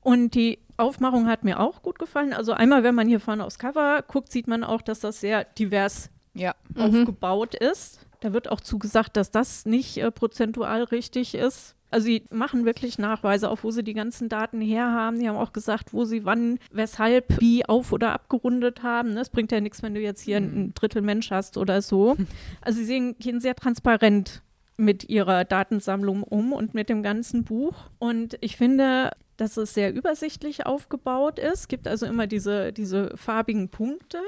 Und 0.00 0.34
die 0.34 0.58
Aufmachung 0.76 1.26
hat 1.28 1.44
mir 1.44 1.60
auch 1.60 1.82
gut 1.82 1.98
gefallen. 1.98 2.32
Also 2.32 2.52
einmal, 2.52 2.82
wenn 2.82 2.94
man 2.94 3.08
hier 3.08 3.20
vorne 3.20 3.44
aufs 3.44 3.58
Cover 3.58 4.02
guckt, 4.06 4.32
sieht 4.32 4.48
man 4.48 4.64
auch, 4.64 4.82
dass 4.82 5.00
das 5.00 5.20
sehr 5.20 5.44
divers 5.44 6.10
ja. 6.34 6.54
aufgebaut 6.76 7.56
mhm. 7.60 7.68
ist. 7.68 8.05
Da 8.26 8.32
wird 8.32 8.50
auch 8.50 8.60
zugesagt, 8.60 9.16
dass 9.16 9.30
das 9.30 9.66
nicht 9.66 9.98
äh, 9.98 10.10
prozentual 10.10 10.82
richtig 10.82 11.36
ist. 11.36 11.76
Also 11.92 12.06
sie 12.06 12.24
machen 12.32 12.64
wirklich 12.64 12.98
Nachweise, 12.98 13.48
auch 13.48 13.62
wo 13.62 13.70
sie 13.70 13.84
die 13.84 13.94
ganzen 13.94 14.28
Daten 14.28 14.60
herhaben. 14.60 15.20
Die 15.20 15.28
haben 15.28 15.36
auch 15.36 15.52
gesagt, 15.52 15.92
wo 15.92 16.04
sie 16.04 16.24
wann, 16.24 16.58
weshalb, 16.72 17.40
wie 17.40 17.64
auf- 17.64 17.92
oder 17.92 18.12
abgerundet 18.12 18.82
haben. 18.82 19.14
Das 19.14 19.30
bringt 19.30 19.52
ja 19.52 19.60
nichts, 19.60 19.80
wenn 19.84 19.94
du 19.94 20.00
jetzt 20.00 20.22
hier 20.22 20.38
ein 20.38 20.74
Drittel 20.74 21.02
Mensch 21.02 21.30
hast 21.30 21.56
oder 21.56 21.80
so. 21.82 22.16
Also 22.62 22.82
sie 22.82 23.14
gehen 23.20 23.40
sehr 23.40 23.54
transparent 23.54 24.42
mit 24.76 25.08
ihrer 25.08 25.44
Datensammlung 25.44 26.24
um 26.24 26.52
und 26.52 26.74
mit 26.74 26.88
dem 26.88 27.04
ganzen 27.04 27.44
Buch. 27.44 27.90
Und 28.00 28.36
ich 28.40 28.56
finde, 28.56 29.12
dass 29.36 29.56
es 29.56 29.72
sehr 29.72 29.94
übersichtlich 29.94 30.66
aufgebaut 30.66 31.38
ist. 31.38 31.60
Es 31.60 31.68
gibt 31.68 31.86
also 31.86 32.06
immer 32.06 32.26
diese, 32.26 32.72
diese 32.72 33.16
farbigen 33.16 33.68
Punkte 33.68 34.18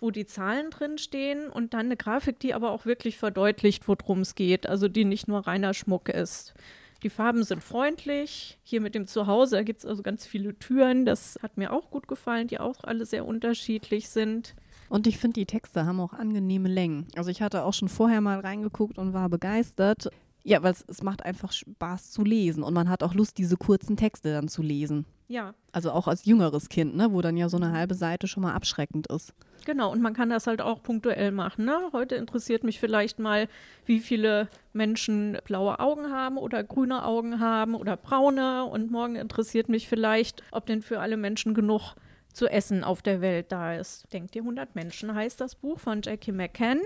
wo 0.00 0.10
die 0.10 0.26
Zahlen 0.26 0.70
drin 0.70 0.98
stehen 0.98 1.48
und 1.48 1.74
dann 1.74 1.86
eine 1.86 1.96
Grafik, 1.96 2.40
die 2.40 2.54
aber 2.54 2.70
auch 2.70 2.86
wirklich 2.86 3.18
verdeutlicht, 3.18 3.86
worum 3.86 4.20
es 4.20 4.34
geht, 4.34 4.66
also 4.66 4.88
die 4.88 5.04
nicht 5.04 5.28
nur 5.28 5.46
reiner 5.46 5.74
Schmuck 5.74 6.08
ist. 6.08 6.54
Die 7.02 7.10
Farben 7.10 7.44
sind 7.44 7.62
freundlich. 7.62 8.58
Hier 8.62 8.80
mit 8.80 8.94
dem 8.94 9.06
Zuhause 9.06 9.64
gibt 9.64 9.80
es 9.80 9.86
also 9.86 10.02
ganz 10.02 10.26
viele 10.26 10.58
Türen. 10.58 11.06
Das 11.06 11.38
hat 11.42 11.56
mir 11.56 11.72
auch 11.72 11.90
gut 11.90 12.08
gefallen, 12.08 12.46
die 12.46 12.60
auch 12.60 12.84
alle 12.84 13.06
sehr 13.06 13.24
unterschiedlich 13.24 14.10
sind. 14.10 14.54
Und 14.90 15.06
ich 15.06 15.18
finde, 15.18 15.34
die 15.34 15.46
Texte 15.46 15.86
haben 15.86 16.00
auch 16.00 16.12
angenehme 16.12 16.68
Längen. 16.68 17.06
Also 17.16 17.30
ich 17.30 17.40
hatte 17.40 17.64
auch 17.64 17.72
schon 17.72 17.88
vorher 17.88 18.20
mal 18.20 18.40
reingeguckt 18.40 18.98
und 18.98 19.14
war 19.14 19.28
begeistert. 19.28 20.10
Ja, 20.42 20.62
weil 20.62 20.72
es, 20.72 20.84
es 20.88 21.02
macht 21.02 21.24
einfach 21.24 21.52
Spaß 21.52 22.10
zu 22.10 22.24
lesen 22.24 22.62
und 22.62 22.72
man 22.74 22.88
hat 22.88 23.02
auch 23.02 23.14
Lust, 23.14 23.38
diese 23.38 23.56
kurzen 23.56 23.96
Texte 23.96 24.32
dann 24.32 24.48
zu 24.48 24.62
lesen. 24.62 25.04
Ja. 25.28 25.54
Also 25.72 25.92
auch 25.92 26.08
als 26.08 26.24
jüngeres 26.24 26.68
Kind, 26.68 26.96
ne, 26.96 27.12
wo 27.12 27.20
dann 27.20 27.36
ja 27.36 27.48
so 27.48 27.56
eine 27.56 27.72
halbe 27.72 27.94
Seite 27.94 28.26
schon 28.26 28.42
mal 28.42 28.54
abschreckend 28.54 29.06
ist. 29.06 29.32
Genau, 29.64 29.92
und 29.92 30.02
man 30.02 30.14
kann 30.14 30.30
das 30.30 30.46
halt 30.46 30.60
auch 30.60 30.82
punktuell 30.82 31.30
machen. 31.30 31.66
Ne? 31.66 31.78
Heute 31.92 32.16
interessiert 32.16 32.64
mich 32.64 32.80
vielleicht 32.80 33.18
mal, 33.18 33.48
wie 33.84 34.00
viele 34.00 34.48
Menschen 34.72 35.38
blaue 35.44 35.78
Augen 35.78 36.10
haben 36.10 36.38
oder 36.38 36.64
grüne 36.64 37.04
Augen 37.04 37.38
haben 37.38 37.74
oder 37.74 37.96
braune. 37.96 38.64
Und 38.64 38.90
morgen 38.90 39.16
interessiert 39.16 39.68
mich 39.68 39.88
vielleicht, 39.88 40.42
ob 40.50 40.66
denn 40.66 40.82
für 40.82 40.98
alle 40.98 41.16
Menschen 41.16 41.54
genug 41.54 41.94
zu 42.32 42.48
essen 42.48 42.84
auf 42.84 43.02
der 43.02 43.20
Welt 43.20 43.52
da 43.52 43.74
ist. 43.74 44.12
Denkt 44.12 44.34
ihr 44.34 44.42
100 44.42 44.74
Menschen 44.74 45.14
heißt 45.14 45.40
das 45.40 45.54
Buch 45.54 45.78
von 45.78 46.00
Jackie 46.02 46.32
McCann. 46.32 46.80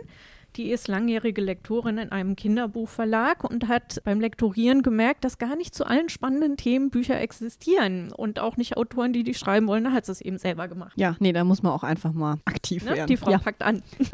Die 0.57 0.71
ist 0.71 0.87
langjährige 0.87 1.41
Lektorin 1.41 1.99
in 1.99 2.13
einem 2.13 2.37
Kinderbuchverlag 2.37 3.43
und 3.43 3.67
hat 3.67 4.01
beim 4.05 4.21
Lektorieren 4.21 4.83
gemerkt, 4.83 5.25
dass 5.25 5.39
gar 5.39 5.57
nicht 5.57 5.75
zu 5.75 5.85
allen 5.85 6.09
spannenden 6.09 6.57
Themen 6.57 6.91
Bücher 6.91 7.21
existieren 7.21 8.13
und 8.13 8.39
auch 8.39 8.57
nicht 8.57 8.77
Autoren, 8.77 9.13
die 9.13 9.25
die 9.25 9.35
schreiben 9.35 9.67
wollen. 9.67 9.83
Da 9.83 9.91
hat 9.91 10.07
sie 10.07 10.13
es 10.13 10.21
eben 10.21 10.39
selber 10.39 10.69
gemacht. 10.69 10.93
Ja, 10.95 11.17
nee, 11.19 11.33
da 11.33 11.43
muss 11.43 11.65
man 11.65 11.73
auch 11.73 11.83
einfach 11.83 12.13
mal 12.13 12.39
aktiv 12.45 12.85
ne? 12.85 12.93
werden. 12.93 13.09
Die 13.09 13.17
Frau 13.17 13.33
ja. 13.33 13.39
packt 13.39 13.63
an. 13.63 13.83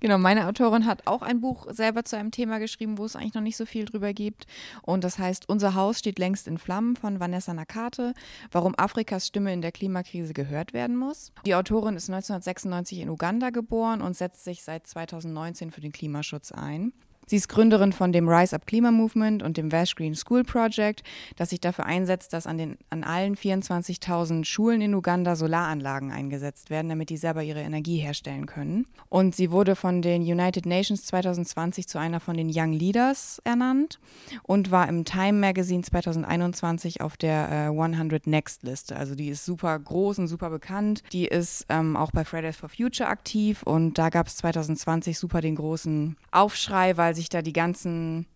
Genau, 0.00 0.18
meine 0.18 0.46
Autorin 0.46 0.86
hat 0.86 1.06
auch 1.06 1.22
ein 1.22 1.40
Buch 1.40 1.66
selber 1.70 2.04
zu 2.04 2.16
einem 2.16 2.30
Thema 2.30 2.58
geschrieben, 2.58 2.98
wo 2.98 3.04
es 3.04 3.16
eigentlich 3.16 3.34
noch 3.34 3.42
nicht 3.42 3.56
so 3.56 3.66
viel 3.66 3.84
drüber 3.84 4.12
gibt. 4.12 4.46
Und 4.82 5.04
das 5.04 5.18
heißt 5.18 5.48
Unser 5.48 5.74
Haus 5.74 5.98
steht 5.98 6.18
längst 6.18 6.46
in 6.48 6.58
Flammen 6.58 6.96
von 6.96 7.20
Vanessa 7.20 7.54
Nakate, 7.54 8.14
warum 8.50 8.74
Afrikas 8.76 9.26
Stimme 9.26 9.52
in 9.52 9.62
der 9.62 9.72
Klimakrise 9.72 10.32
gehört 10.32 10.72
werden 10.72 10.96
muss. 10.96 11.32
Die 11.46 11.54
Autorin 11.54 11.96
ist 11.96 12.08
1996 12.08 13.00
in 13.00 13.10
Uganda 13.10 13.50
geboren 13.50 14.02
und 14.02 14.16
setzt 14.16 14.44
sich 14.44 14.62
seit 14.62 14.86
2019 14.86 15.70
für 15.70 15.80
den 15.80 15.92
Klimaschutz 15.92 16.52
ein. 16.52 16.92
Sie 17.28 17.36
ist 17.36 17.48
Gründerin 17.48 17.92
von 17.92 18.10
dem 18.10 18.26
Rise 18.26 18.56
Up 18.56 18.66
Klima 18.66 18.90
Movement 18.90 19.42
und 19.42 19.58
dem 19.58 19.70
Vash 19.70 19.94
Green 19.96 20.14
School 20.14 20.44
Project, 20.44 21.02
das 21.36 21.50
sich 21.50 21.60
dafür 21.60 21.84
einsetzt, 21.84 22.32
dass 22.32 22.46
an, 22.46 22.56
den, 22.56 22.78
an 22.88 23.04
allen 23.04 23.36
24.000 23.36 24.46
Schulen 24.46 24.80
in 24.80 24.94
Uganda 24.94 25.36
Solaranlagen 25.36 26.10
eingesetzt 26.10 26.70
werden, 26.70 26.88
damit 26.88 27.10
die 27.10 27.18
selber 27.18 27.42
ihre 27.42 27.60
Energie 27.60 27.98
herstellen 27.98 28.46
können. 28.46 28.86
Und 29.10 29.36
sie 29.36 29.50
wurde 29.50 29.76
von 29.76 30.00
den 30.00 30.22
United 30.22 30.64
Nations 30.64 31.04
2020 31.04 31.86
zu 31.86 31.98
einer 31.98 32.18
von 32.18 32.34
den 32.34 32.50
Young 32.50 32.72
Leaders 32.72 33.42
ernannt 33.44 34.00
und 34.44 34.70
war 34.70 34.88
im 34.88 35.04
Time 35.04 35.34
Magazine 35.34 35.82
2021 35.82 37.02
auf 37.02 37.18
der 37.18 37.50
äh, 37.50 37.78
100 37.78 38.26
Next 38.26 38.62
Liste. 38.62 38.96
Also 38.96 39.14
die 39.14 39.28
ist 39.28 39.44
super 39.44 39.78
groß 39.78 40.18
und 40.20 40.28
super 40.28 40.48
bekannt. 40.48 41.02
Die 41.12 41.26
ist 41.26 41.66
ähm, 41.68 41.94
auch 41.94 42.10
bei 42.10 42.24
Fridays 42.24 42.56
for 42.56 42.70
Future 42.70 43.10
aktiv 43.10 43.62
und 43.64 43.98
da 43.98 44.08
gab 44.08 44.28
es 44.28 44.36
2020 44.36 45.18
super 45.18 45.42
den 45.42 45.56
großen 45.56 46.16
Aufschrei, 46.30 46.96
weil 46.96 47.17
sich 47.18 47.28
da 47.28 47.42
die 47.42 47.52
ganzen 47.52 48.26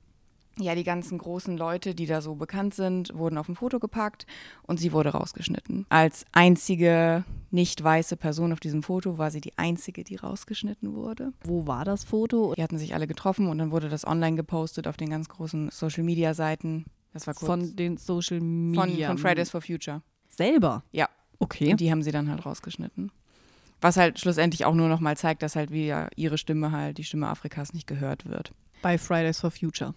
ja, 0.59 0.75
die 0.75 0.85
ganzen 0.85 1.19
großen 1.19 1.57
Leute, 1.57 1.95
die 1.95 2.07
da 2.07 2.21
so 2.21 2.35
bekannt 2.35 2.75
sind, 2.75 3.17
wurden 3.17 3.39
auf 3.39 3.49
ein 3.49 3.57
Foto 3.57 3.79
gepackt 3.79 4.27
und 4.63 4.79
sie 4.79 4.93
wurde 4.93 5.11
rausgeschnitten. 5.11 5.87
Als 5.89 6.27
einzige 6.33 7.25
nicht 7.51 7.83
weiße 7.83 8.17
Person 8.17 8.53
auf 8.53 8.61
diesem 8.61 8.83
Foto 8.83 9.19
war 9.19 9.31
sie 9.31 9.41
die 9.41 9.57
einzige, 9.57 10.05
die 10.05 10.17
rausgeschnitten 10.17 10.95
wurde. 10.95 11.33
Wo 11.43 11.67
war 11.67 11.85
das 11.85 12.05
Foto? 12.05 12.55
Die 12.55 12.63
hatten 12.63 12.79
sich 12.79 12.95
alle 12.95 13.07
getroffen 13.07 13.47
und 13.47 13.59
dann 13.59 13.71
wurde 13.71 13.89
das 13.89 14.07
online 14.07 14.37
gepostet 14.37 14.87
auf 14.87 14.97
den 14.97 15.11
ganz 15.11 15.29
großen 15.29 15.71
Social 15.71 16.03
Media 16.03 16.35
Seiten. 16.35 16.85
Das 17.13 17.27
war 17.27 17.35
kurz. 17.35 17.47
Von 17.47 17.77
den 17.77 17.97
Social 17.97 18.41
Media. 18.41 19.09
Von, 19.09 19.19
von 19.19 19.19
Fridays 19.19 19.51
for 19.51 19.63
Future. 19.63 20.03
Selber? 20.29 20.85
Ja. 20.93 21.09
Okay. 21.39 21.71
Und 21.71 21.81
die 21.81 21.91
haben 21.91 22.03
sie 22.03 22.13
dann 22.13 22.31
halt 22.31 22.45
rausgeschnitten. 22.45 23.11
Was 23.81 23.97
halt 23.97 24.21
schlussendlich 24.21 24.65
auch 24.65 24.75
nur 24.75 24.89
noch 24.89 25.01
mal 25.01 25.17
zeigt, 25.17 25.43
dass 25.43 25.57
halt 25.57 25.73
wieder 25.73 26.09
ihre 26.15 26.39
Stimme 26.39 26.71
halt, 26.71 26.99
die 26.99 27.05
Stimme 27.05 27.29
Afrikas 27.29 27.73
nicht 27.73 27.87
gehört 27.87 28.29
wird. 28.29 28.53
Bei 28.83 28.99
Fridays 28.99 29.39
for 29.39 29.53
Future 29.53 29.95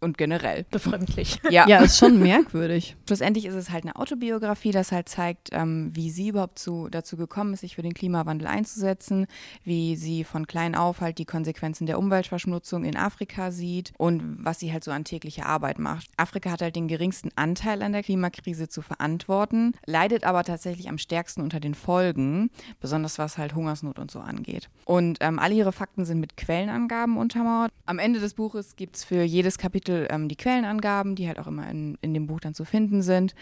und 0.00 0.18
generell. 0.18 0.66
Befremdlich. 0.70 1.40
Ja. 1.50 1.66
ja, 1.68 1.78
ist 1.78 1.98
schon 1.98 2.18
merkwürdig. 2.18 2.96
Schlussendlich 3.06 3.46
ist 3.46 3.54
es 3.54 3.70
halt 3.70 3.84
eine 3.84 3.96
Autobiografie, 3.96 4.70
das 4.70 4.92
halt 4.92 5.08
zeigt, 5.08 5.50
ähm, 5.52 5.90
wie 5.94 6.10
sie 6.10 6.28
überhaupt 6.28 6.58
zu, 6.58 6.88
dazu 6.90 7.16
gekommen 7.16 7.54
ist, 7.54 7.60
sich 7.60 7.76
für 7.76 7.82
den 7.82 7.94
Klimawandel 7.94 8.46
einzusetzen, 8.46 9.26
wie 9.64 9.96
sie 9.96 10.24
von 10.24 10.46
klein 10.46 10.74
auf 10.74 11.00
halt 11.00 11.18
die 11.18 11.24
Konsequenzen 11.24 11.86
der 11.86 11.98
Umweltverschmutzung 11.98 12.84
in 12.84 12.96
Afrika 12.96 13.50
sieht 13.50 13.92
und 13.98 14.44
was 14.44 14.60
sie 14.60 14.72
halt 14.72 14.84
so 14.84 14.90
an 14.90 15.04
täglicher 15.04 15.46
Arbeit 15.46 15.78
macht. 15.78 16.08
Afrika 16.16 16.50
hat 16.50 16.62
halt 16.62 16.76
den 16.76 16.88
geringsten 16.88 17.30
Anteil 17.36 17.82
an 17.82 17.92
der 17.92 18.02
Klimakrise 18.02 18.68
zu 18.68 18.82
verantworten, 18.82 19.72
leidet 19.86 20.24
aber 20.24 20.44
tatsächlich 20.44 20.88
am 20.88 20.98
stärksten 20.98 21.40
unter 21.40 21.60
den 21.60 21.74
Folgen, 21.74 22.50
besonders 22.80 23.18
was 23.18 23.38
halt 23.38 23.54
Hungersnot 23.54 23.98
und 23.98 24.10
so 24.10 24.20
angeht. 24.20 24.68
Und 24.84 25.18
ähm, 25.20 25.38
alle 25.38 25.54
ihre 25.54 25.72
Fakten 25.72 26.04
sind 26.04 26.20
mit 26.20 26.36
Quellenangaben 26.36 27.16
untermauert. 27.16 27.70
Am 27.86 27.98
Ende 27.98 28.20
des 28.20 28.34
Buches 28.34 28.76
gibt 28.76 28.96
es 28.96 29.04
für 29.04 29.22
jedes 29.22 29.58
Kapitel 29.58 29.93
Kapitel 29.94 30.08
ähm, 30.10 30.28
die 30.28 30.36
Quellenangaben, 30.36 31.14
die 31.14 31.26
halt 31.26 31.38
auch 31.38 31.46
immer 31.46 31.68
in, 31.70 31.96
in 32.00 32.14
dem 32.14 32.26
Buch 32.26 32.40
dann 32.40 32.54
zu 32.54 32.64
finden 32.64 33.02
sind. 33.02 33.34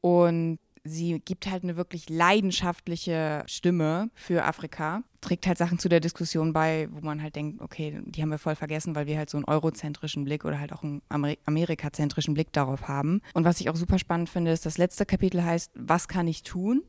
Und 0.00 0.58
sie 0.82 1.20
gibt 1.20 1.50
halt 1.50 1.62
eine 1.62 1.76
wirklich 1.76 2.08
leidenschaftliche 2.08 3.42
Stimme 3.46 4.10
für 4.14 4.44
Afrika, 4.44 5.02
trägt 5.20 5.46
halt 5.46 5.58
Sachen 5.58 5.78
zu 5.78 5.90
der 5.90 6.00
Diskussion 6.00 6.54
bei, 6.54 6.88
wo 6.90 7.04
man 7.04 7.22
halt 7.22 7.36
denkt, 7.36 7.60
okay, 7.60 8.00
die 8.04 8.22
haben 8.22 8.30
wir 8.30 8.38
voll 8.38 8.54
vergessen, 8.54 8.94
weil 8.94 9.06
wir 9.06 9.18
halt 9.18 9.28
so 9.28 9.36
einen 9.36 9.44
eurozentrischen 9.44 10.24
Blick 10.24 10.44
oder 10.44 10.58
halt 10.58 10.72
auch 10.72 10.82
einen 10.82 11.02
Amer 11.10 11.34
amerikazentrischen 11.44 12.32
Blick 12.32 12.52
darauf 12.52 12.88
haben. 12.88 13.20
Und 13.34 13.44
was 13.44 13.60
ich 13.60 13.68
auch 13.68 13.76
super 13.76 13.98
spannend 13.98 14.30
finde, 14.30 14.52
ist, 14.52 14.64
das 14.64 14.78
letzte 14.78 15.04
Kapitel 15.04 15.44
heißt, 15.44 15.72
was 15.74 16.08
kann 16.08 16.26
ich 16.26 16.42
tun? 16.42 16.82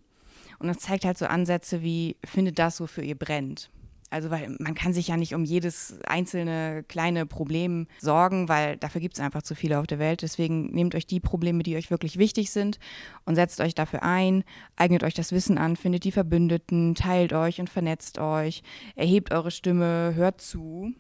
Und 0.60 0.68
das 0.68 0.78
zeigt 0.78 1.04
halt 1.04 1.18
so 1.18 1.26
Ansätze 1.26 1.82
wie, 1.82 2.16
findet 2.24 2.60
das, 2.60 2.80
wofür 2.80 3.04
ihr 3.04 3.18
brennt. 3.18 3.70
Also 4.12 4.30
weil 4.30 4.54
man 4.60 4.76
kann 4.76 4.92
sich 4.92 5.08
ja 5.08 5.16
nicht 5.16 5.34
um 5.34 5.46
jedes 5.46 5.98
einzelne 6.06 6.84
kleine 6.84 7.26
Problem 7.26 7.88
sorgen, 8.00 8.50
weil 8.50 8.76
dafür 8.76 9.00
gibt 9.00 9.16
es 9.16 9.22
einfach 9.22 9.42
zu 9.42 9.56
viele 9.56 9.80
auf 9.80 9.88
der 9.88 10.00
Welt. 10.00 10.22
Deswegen 10.22 10.66
nehmt 10.72 10.96
euch 10.96 11.08
die 11.08 11.22
Probleme, 11.22 11.64
die 11.64 11.78
euch 11.78 11.90
wirklich 11.90 12.18
wichtig 12.18 12.52
sind 12.52 12.78
und 13.26 13.36
setzt 13.36 13.62
euch 13.62 13.74
dafür 13.74 14.04
ein, 14.04 14.44
eignet 14.76 15.06
euch 15.06 15.14
das 15.14 15.32
Wissen 15.32 15.58
an, 15.58 15.78
findet 15.78 16.04
die 16.04 16.12
Verbündeten, 16.12 16.94
teilt 16.94 17.32
euch 17.32 17.62
und 17.62 17.70
vernetzt 17.70 18.20
euch, 18.20 18.64
erhebt 18.98 19.32
eure 19.34 19.50
Stimme, 19.50 20.14
hört 20.14 20.42
zu. 20.42 20.94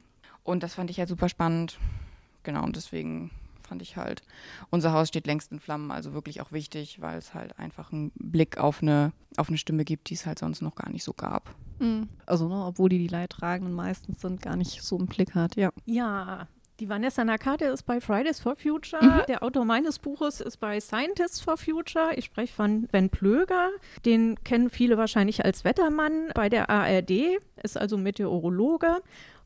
Und 0.44 0.64
das 0.64 0.76
fand 0.76 0.90
ich 0.90 0.98
halt 0.98 1.10
super 1.10 1.28
spannend. 1.28 1.80
Genau, 2.44 2.64
und 2.64 2.78
deswegen 2.78 3.30
fand 3.72 3.82
ich 3.82 3.96
halt, 3.96 4.22
unser 4.70 4.92
Haus 4.92 5.08
steht 5.08 5.26
längst 5.26 5.54
in 5.54 5.62
Flammen, 5.62 5.92
also 5.92 6.12
wirklich 6.14 6.42
auch 6.42 6.52
wichtig, 6.52 7.00
weil 7.00 7.18
es 7.18 7.34
halt 7.34 7.58
einfach 7.58 7.94
einen 7.94 8.12
Blick 8.16 8.58
auf 8.58 8.82
eine, 8.82 9.14
auf 9.38 9.48
eine 9.48 9.58
Stimme 9.58 9.86
gibt, 9.86 10.10
die 10.10 10.16
es 10.16 10.26
halt 10.26 10.40
sonst 10.40 10.62
noch 10.62 10.76
gar 10.76 10.90
nicht 10.90 11.06
so 11.06 11.14
gab. 11.14 11.56
Mhm. 11.80 12.10
Also, 12.26 12.50
ne, 12.50 12.66
obwohl 12.66 12.90
die 12.90 12.98
die 12.98 13.08
Leidtragenden 13.08 13.74
meistens 13.74 14.20
sind, 14.20 14.42
gar 14.42 14.58
nicht 14.58 14.82
so 14.82 15.00
im 15.00 15.06
Blick 15.06 15.36
hat, 15.36 15.56
ja. 15.56 15.70
Ja, 15.86 16.50
die 16.82 16.90
Vanessa 16.90 17.24
Nakate 17.24 17.66
ist 17.66 17.84
bei 17.84 18.02
Fridays 18.02 18.42
for 18.42 18.58
Future. 18.58 19.02
Mhm. 19.02 19.22
Der 19.30 19.42
Autor 19.42 19.64
meines 19.64 20.00
Buches 20.00 20.42
ist 20.42 20.58
bei 20.58 20.82
Scientists 20.82 21.40
for 21.40 21.56
Future. 21.56 22.12
Ich 22.18 22.26
spreche 22.26 22.54
von 22.54 22.88
Ben 22.92 23.10
Plöger. 23.10 23.70
Den 24.04 24.44
kennen 24.44 24.70
viele 24.70 24.98
wahrscheinlich 24.98 25.46
als 25.46 25.64
Wettermann 25.64 26.32
bei 26.36 26.50
der 26.50 26.70
ARD, 26.70 27.40
ist 27.64 27.78
also 27.78 27.98
Meteorologe. 27.98 29.02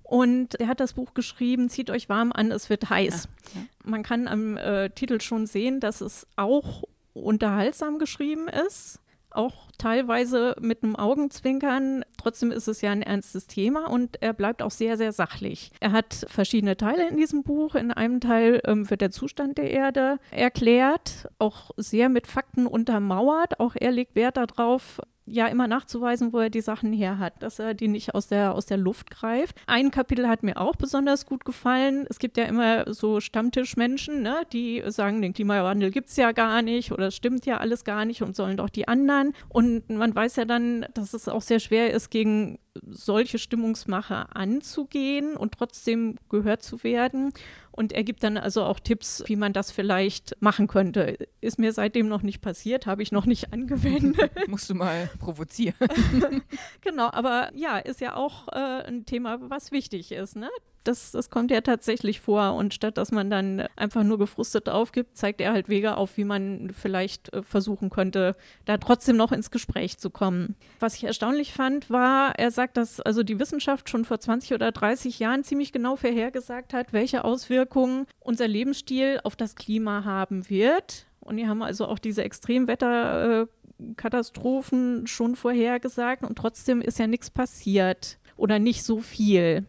Und 0.05 0.55
er 0.59 0.67
hat 0.67 0.79
das 0.79 0.93
Buch 0.93 1.13
geschrieben, 1.13 1.69
zieht 1.69 1.89
euch 1.89 2.09
warm 2.09 2.31
an, 2.31 2.51
es 2.51 2.69
wird 2.69 2.89
heiß. 2.89 3.27
Ach, 3.27 3.55
ja. 3.55 3.61
Man 3.83 4.03
kann 4.03 4.27
am 4.27 4.55
äh, 4.57 4.89
Titel 4.91 5.19
schon 5.19 5.47
sehen, 5.47 5.79
dass 5.79 6.01
es 6.01 6.27
auch 6.35 6.83
unterhaltsam 7.13 7.97
geschrieben 7.97 8.47
ist 8.47 8.99
auch 9.35 9.69
teilweise 9.77 10.55
mit 10.59 10.83
einem 10.83 10.95
Augenzwinkern. 10.95 12.03
Trotzdem 12.17 12.51
ist 12.51 12.67
es 12.67 12.81
ja 12.81 12.91
ein 12.91 13.01
ernstes 13.01 13.47
Thema 13.47 13.89
und 13.89 14.21
er 14.21 14.33
bleibt 14.33 14.61
auch 14.61 14.71
sehr, 14.71 14.97
sehr 14.97 15.11
sachlich. 15.11 15.71
Er 15.79 15.91
hat 15.91 16.25
verschiedene 16.29 16.77
Teile 16.77 17.07
in 17.07 17.17
diesem 17.17 17.43
Buch. 17.43 17.75
In 17.75 17.91
einem 17.91 18.19
Teil 18.19 18.61
ähm, 18.65 18.89
wird 18.89 19.01
der 19.01 19.11
Zustand 19.11 19.57
der 19.57 19.71
Erde 19.71 20.17
erklärt, 20.31 21.27
auch 21.37 21.71
sehr 21.77 22.09
mit 22.09 22.27
Fakten 22.27 22.65
untermauert. 22.65 23.59
Auch 23.59 23.75
er 23.75 23.91
legt 23.91 24.15
Wert 24.15 24.37
darauf, 24.37 25.01
ja 25.25 25.47
immer 25.47 25.67
nachzuweisen, 25.67 26.33
wo 26.33 26.39
er 26.39 26.49
die 26.49 26.61
Sachen 26.61 26.93
her 26.93 27.17
hat, 27.17 27.41
dass 27.41 27.59
er 27.59 27.73
die 27.73 27.87
nicht 27.87 28.13
aus 28.13 28.27
der, 28.27 28.53
aus 28.53 28.65
der 28.65 28.77
Luft 28.77 29.09
greift. 29.09 29.55
Ein 29.67 29.91
Kapitel 29.91 30.27
hat 30.27 30.43
mir 30.43 30.57
auch 30.57 30.75
besonders 30.75 31.25
gut 31.25 31.45
gefallen. 31.45 32.05
Es 32.09 32.19
gibt 32.19 32.37
ja 32.37 32.45
immer 32.45 32.93
so 32.93 33.19
Stammtischmenschen, 33.19 34.21
ne, 34.21 34.43
die 34.53 34.83
sagen, 34.87 35.21
den 35.21 35.33
Klimawandel 35.33 35.91
gibt 35.91 36.09
es 36.09 36.15
ja 36.17 36.31
gar 36.31 36.61
nicht 36.61 36.91
oder 36.91 37.07
es 37.07 37.15
stimmt 37.15 37.45
ja 37.45 37.57
alles 37.57 37.83
gar 37.83 38.05
nicht 38.05 38.21
und 38.21 38.35
sollen 38.35 38.57
doch 38.57 38.69
die 38.69 38.87
anderen. 38.87 39.33
Und 39.49 39.89
man 39.89 40.13
weiß 40.15 40.35
ja 40.35 40.45
dann, 40.45 40.85
dass 40.93 41.13
es 41.13 41.27
auch 41.27 41.41
sehr 41.41 41.59
schwer 41.59 41.91
ist, 41.91 42.11
gegen 42.11 42.59
solche 42.87 43.39
Stimmungsmacher 43.39 44.35
anzugehen 44.35 45.37
und 45.37 45.53
trotzdem 45.53 46.15
gehört 46.29 46.61
zu 46.61 46.83
werden. 46.83 47.31
Und 47.75 47.91
er 47.91 48.05
gibt 48.05 48.23
dann 48.23 48.37
also 48.37 48.63
auch 48.63 48.79
Tipps, 48.79 49.21
wie 49.27 49.35
man 49.35 49.51
das 49.51 49.69
vielleicht 49.69 50.41
machen 50.41 50.67
könnte. 50.67 51.17
Ist 51.41 51.59
mir 51.59 51.73
seitdem 51.73 52.07
noch 52.07 52.21
nicht 52.21 52.39
passiert, 52.41 52.85
habe 52.85 53.03
ich 53.03 53.11
noch 53.11 53.25
nicht 53.25 53.51
angewendet. 53.53 54.31
Musst 54.47 54.69
du 54.69 54.75
mal 54.75 55.09
provozieren. 55.19 55.75
genau, 56.81 57.09
aber 57.11 57.51
ja, 57.53 57.77
ist 57.77 57.99
ja 57.99 58.15
auch 58.15 58.47
äh, 58.47 58.87
ein 58.87 59.05
Thema, 59.05 59.39
was 59.49 59.73
wichtig 59.73 60.13
ist. 60.13 60.37
Ne? 60.37 60.49
Das, 60.87 61.11
das 61.11 61.29
kommt 61.29 61.51
ja 61.51 61.61
tatsächlich 61.61 62.21
vor. 62.21 62.55
Und 62.55 62.73
statt 62.73 62.97
dass 62.97 63.11
man 63.11 63.29
dann 63.29 63.67
einfach 63.75 64.03
nur 64.03 64.17
gefrustet 64.17 64.69
aufgibt, 64.69 65.17
zeigt 65.17 65.41
er 65.41 65.51
halt 65.53 65.69
Wege 65.69 65.97
auf, 65.97 66.17
wie 66.17 66.23
man 66.23 66.71
vielleicht 66.71 67.31
äh, 67.33 67.43
versuchen 67.43 67.89
könnte, 67.89 68.35
da 68.65 68.77
trotzdem 68.77 69.17
noch 69.17 69.31
ins 69.31 69.49
Gespräch 69.51 69.97
zu 69.97 70.09
kommen. 70.09 70.55
Was 70.79 70.95
ich 70.95 71.03
erstaunlich 71.03 71.53
fand, 71.53 71.89
war, 71.89 72.33
er 72.37 72.51
sagt, 72.51 72.77
dass 72.77 73.01
also 73.01 73.23
die 73.23 73.39
Wissenschaft 73.39 73.89
schon 73.89 74.05
vor 74.05 74.19
20 74.19 74.53
oder 74.53 74.71
30 74.71 75.17
Jahren 75.19 75.43
ziemlich 75.43 75.71
genau 75.71 75.95
vorhergesagt 75.95 76.73
hat, 76.73 76.93
welche 76.93 77.23
Auswirkungen 77.23 78.05
unser 78.19 78.47
Lebensstil 78.47 79.19
auf 79.23 79.35
das 79.35 79.55
Klima 79.55 80.03
haben 80.03 80.47
wird. 80.49 81.05
Und 81.19 81.37
die 81.37 81.47
haben 81.47 81.61
also 81.63 81.87
auch 81.87 81.99
diese 81.99 82.23
Extremwetterkatastrophen 82.23 85.07
schon 85.07 85.35
vorhergesagt 85.35 86.23
und 86.23 86.37
trotzdem 86.37 86.81
ist 86.81 86.99
ja 86.99 87.07
nichts 87.07 87.31
passiert 87.31 88.19
oder 88.37 88.59
nicht 88.59 88.83
so 88.83 88.99
viel. 88.99 89.65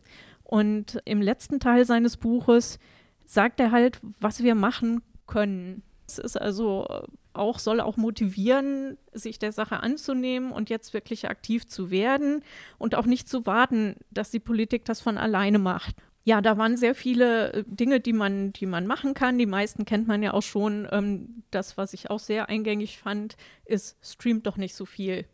Und 0.46 1.00
im 1.04 1.20
letzten 1.20 1.58
Teil 1.58 1.84
seines 1.84 2.16
Buches 2.16 2.78
sagt 3.24 3.58
er 3.58 3.72
halt, 3.72 3.98
was 4.20 4.44
wir 4.44 4.54
machen 4.54 5.02
können. 5.26 5.82
Es 6.06 6.18
ist 6.18 6.40
also 6.40 6.86
auch, 7.32 7.58
soll 7.58 7.80
auch 7.80 7.96
motivieren, 7.96 8.96
sich 9.12 9.40
der 9.40 9.50
Sache 9.50 9.80
anzunehmen 9.80 10.52
und 10.52 10.70
jetzt 10.70 10.94
wirklich 10.94 11.28
aktiv 11.28 11.66
zu 11.66 11.90
werden 11.90 12.44
und 12.78 12.94
auch 12.94 13.06
nicht 13.06 13.28
zu 13.28 13.44
warten, 13.44 13.96
dass 14.12 14.30
die 14.30 14.38
Politik 14.38 14.84
das 14.84 15.00
von 15.00 15.18
alleine 15.18 15.58
macht. 15.58 15.96
Ja, 16.22 16.40
da 16.40 16.58
waren 16.58 16.76
sehr 16.76 16.94
viele 16.94 17.52
äh, 17.52 17.64
Dinge, 17.66 18.00
die 18.00 18.12
man, 18.12 18.52
die 18.52 18.66
man 18.66 18.86
machen 18.86 19.14
kann. 19.14 19.38
Die 19.38 19.46
meisten 19.46 19.84
kennt 19.84 20.08
man 20.08 20.22
ja 20.22 20.32
auch 20.32 20.42
schon. 20.42 20.88
Ähm, 20.90 21.44
das, 21.50 21.76
was 21.76 21.92
ich 21.92 22.10
auch 22.10 22.18
sehr 22.18 22.48
eingängig 22.48 22.98
fand, 22.98 23.36
ist, 23.64 23.96
streamt 24.00 24.46
doch 24.46 24.56
nicht 24.56 24.74
so 24.74 24.86
viel. 24.86 25.26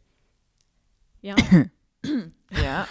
Ja. 1.22 1.34
Ja. 2.62 2.86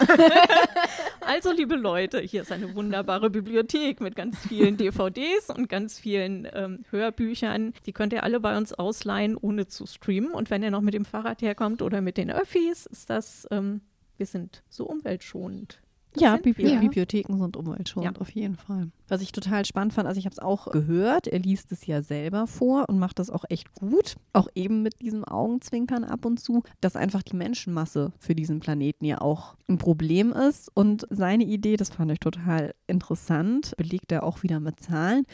also, 1.22 1.52
liebe 1.52 1.76
Leute, 1.76 2.20
hier 2.20 2.42
ist 2.42 2.52
eine 2.52 2.74
wunderbare 2.76 3.30
Bibliothek 3.30 4.02
mit 4.02 4.16
ganz 4.16 4.40
vielen 4.40 4.78
DVDs 4.78 5.50
und 5.50 5.70
ganz 5.70 6.00
vielen 6.00 6.48
ähm, 6.54 6.84
Hörbüchern. 6.90 7.74
Die 7.86 7.94
könnt 7.94 8.14
ihr 8.14 8.24
alle 8.24 8.40
bei 8.40 8.58
uns 8.58 8.74
ausleihen, 8.74 9.38
ohne 9.38 9.68
zu 9.68 9.86
streamen. 9.86 10.32
Und 10.32 10.50
wenn 10.50 10.64
ihr 10.64 10.72
noch 10.72 10.82
mit 10.82 10.94
dem 10.94 11.06
Fahrrad 11.06 11.42
herkommt 11.42 11.82
oder 11.82 12.02
mit 12.02 12.18
den 12.18 12.32
Öffis, 12.32 12.86
ist 12.86 13.10
das, 13.10 13.48
ähm, 13.52 13.82
wir 14.18 14.26
sind 14.26 14.64
so 14.70 14.86
umweltschonend. 14.86 15.81
Ja, 16.18 16.38
Bibli 16.38 16.74
ja, 16.74 16.80
Bibliotheken 16.80 17.38
sind 17.38 17.56
umweltschonend, 17.56 18.18
ja. 18.18 18.22
auf 18.22 18.30
jeden 18.32 18.56
Fall. 18.56 18.92
Was 19.08 19.22
ich 19.22 19.32
total 19.32 19.66
spannend 19.66 19.94
fand, 19.94 20.08
also 20.08 20.20
ich 20.20 20.26
habe 20.26 20.34
es 20.34 20.40
auch 20.40 20.72
gehört, 20.72 21.28
er 21.28 21.40
liest 21.40 21.72
es 21.72 21.86
ja 21.86 22.02
selber 22.02 22.48
vor 22.48 22.90
und 22.90 23.00
macht 23.00 23.20
das 23.20 23.30
auch 23.30 23.46
echt 23.50 23.74
gut. 23.74 24.16
Auch 24.34 24.48
eben 24.56 24.82
mit 24.82 25.02
diesem 25.02 25.24
Augenzwinkern 25.24 26.04
ab 26.04 26.26
und 26.26 26.40
zu, 26.40 26.64
dass 26.82 26.96
einfach 26.96 27.24
die 27.24 27.36
Menschenmasse 27.36 28.12
für 28.20 28.36
diesen 28.36 28.60
Planeten 28.60 29.06
ja 29.06 29.22
auch 29.22 29.56
ein 29.68 29.78
Problem 29.78 30.32
ist. 30.34 30.70
Und 30.74 31.06
seine 31.10 31.46
Idee, 31.46 31.78
das 31.78 31.90
fand 31.90 32.12
ich 32.12 32.20
total 32.20 32.74
interessant, 32.88 33.74
belegt 33.78 34.12
er 34.12 34.24
auch 34.24 34.44
wieder 34.44 34.60
mit 34.60 34.80
Zahlen, 34.82 35.26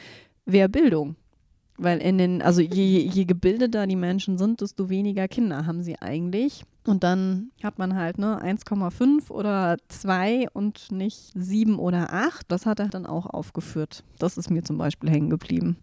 wäre 0.46 0.70
Bildung. 0.70 1.16
Weil 1.78 2.00
in 2.00 2.18
den, 2.18 2.42
also 2.42 2.62
je, 2.62 3.00
je 3.00 3.26
gebildeter 3.26 3.86
die 3.86 3.96
Menschen 3.96 4.38
sind, 4.38 4.62
desto 4.62 4.90
weniger 4.90 5.28
Kinder 5.28 5.66
haben 5.66 5.84
sie 5.84 6.00
eigentlich. 6.02 6.64
Und 6.86 7.04
dann 7.04 7.52
hat 7.62 7.78
man 7.78 7.96
halt 7.96 8.18
ne 8.18 8.42
1,5 8.42 9.30
oder 9.30 9.78
2 9.90 10.48
und 10.54 10.92
nicht 10.92 11.32
7 11.36 11.78
oder 11.78 12.14
8. 12.14 12.46
Das 12.50 12.66
hat 12.66 12.80
er 12.80 12.88
dann 12.88 13.06
auch 13.06 13.26
aufgeführt. 13.26 14.04
Das 14.18 14.38
ist 14.38 14.50
mir 14.50 14.64
zum 14.64 14.78
Beispiel 14.78 15.10
hängen 15.10 15.30
geblieben. 15.30 15.78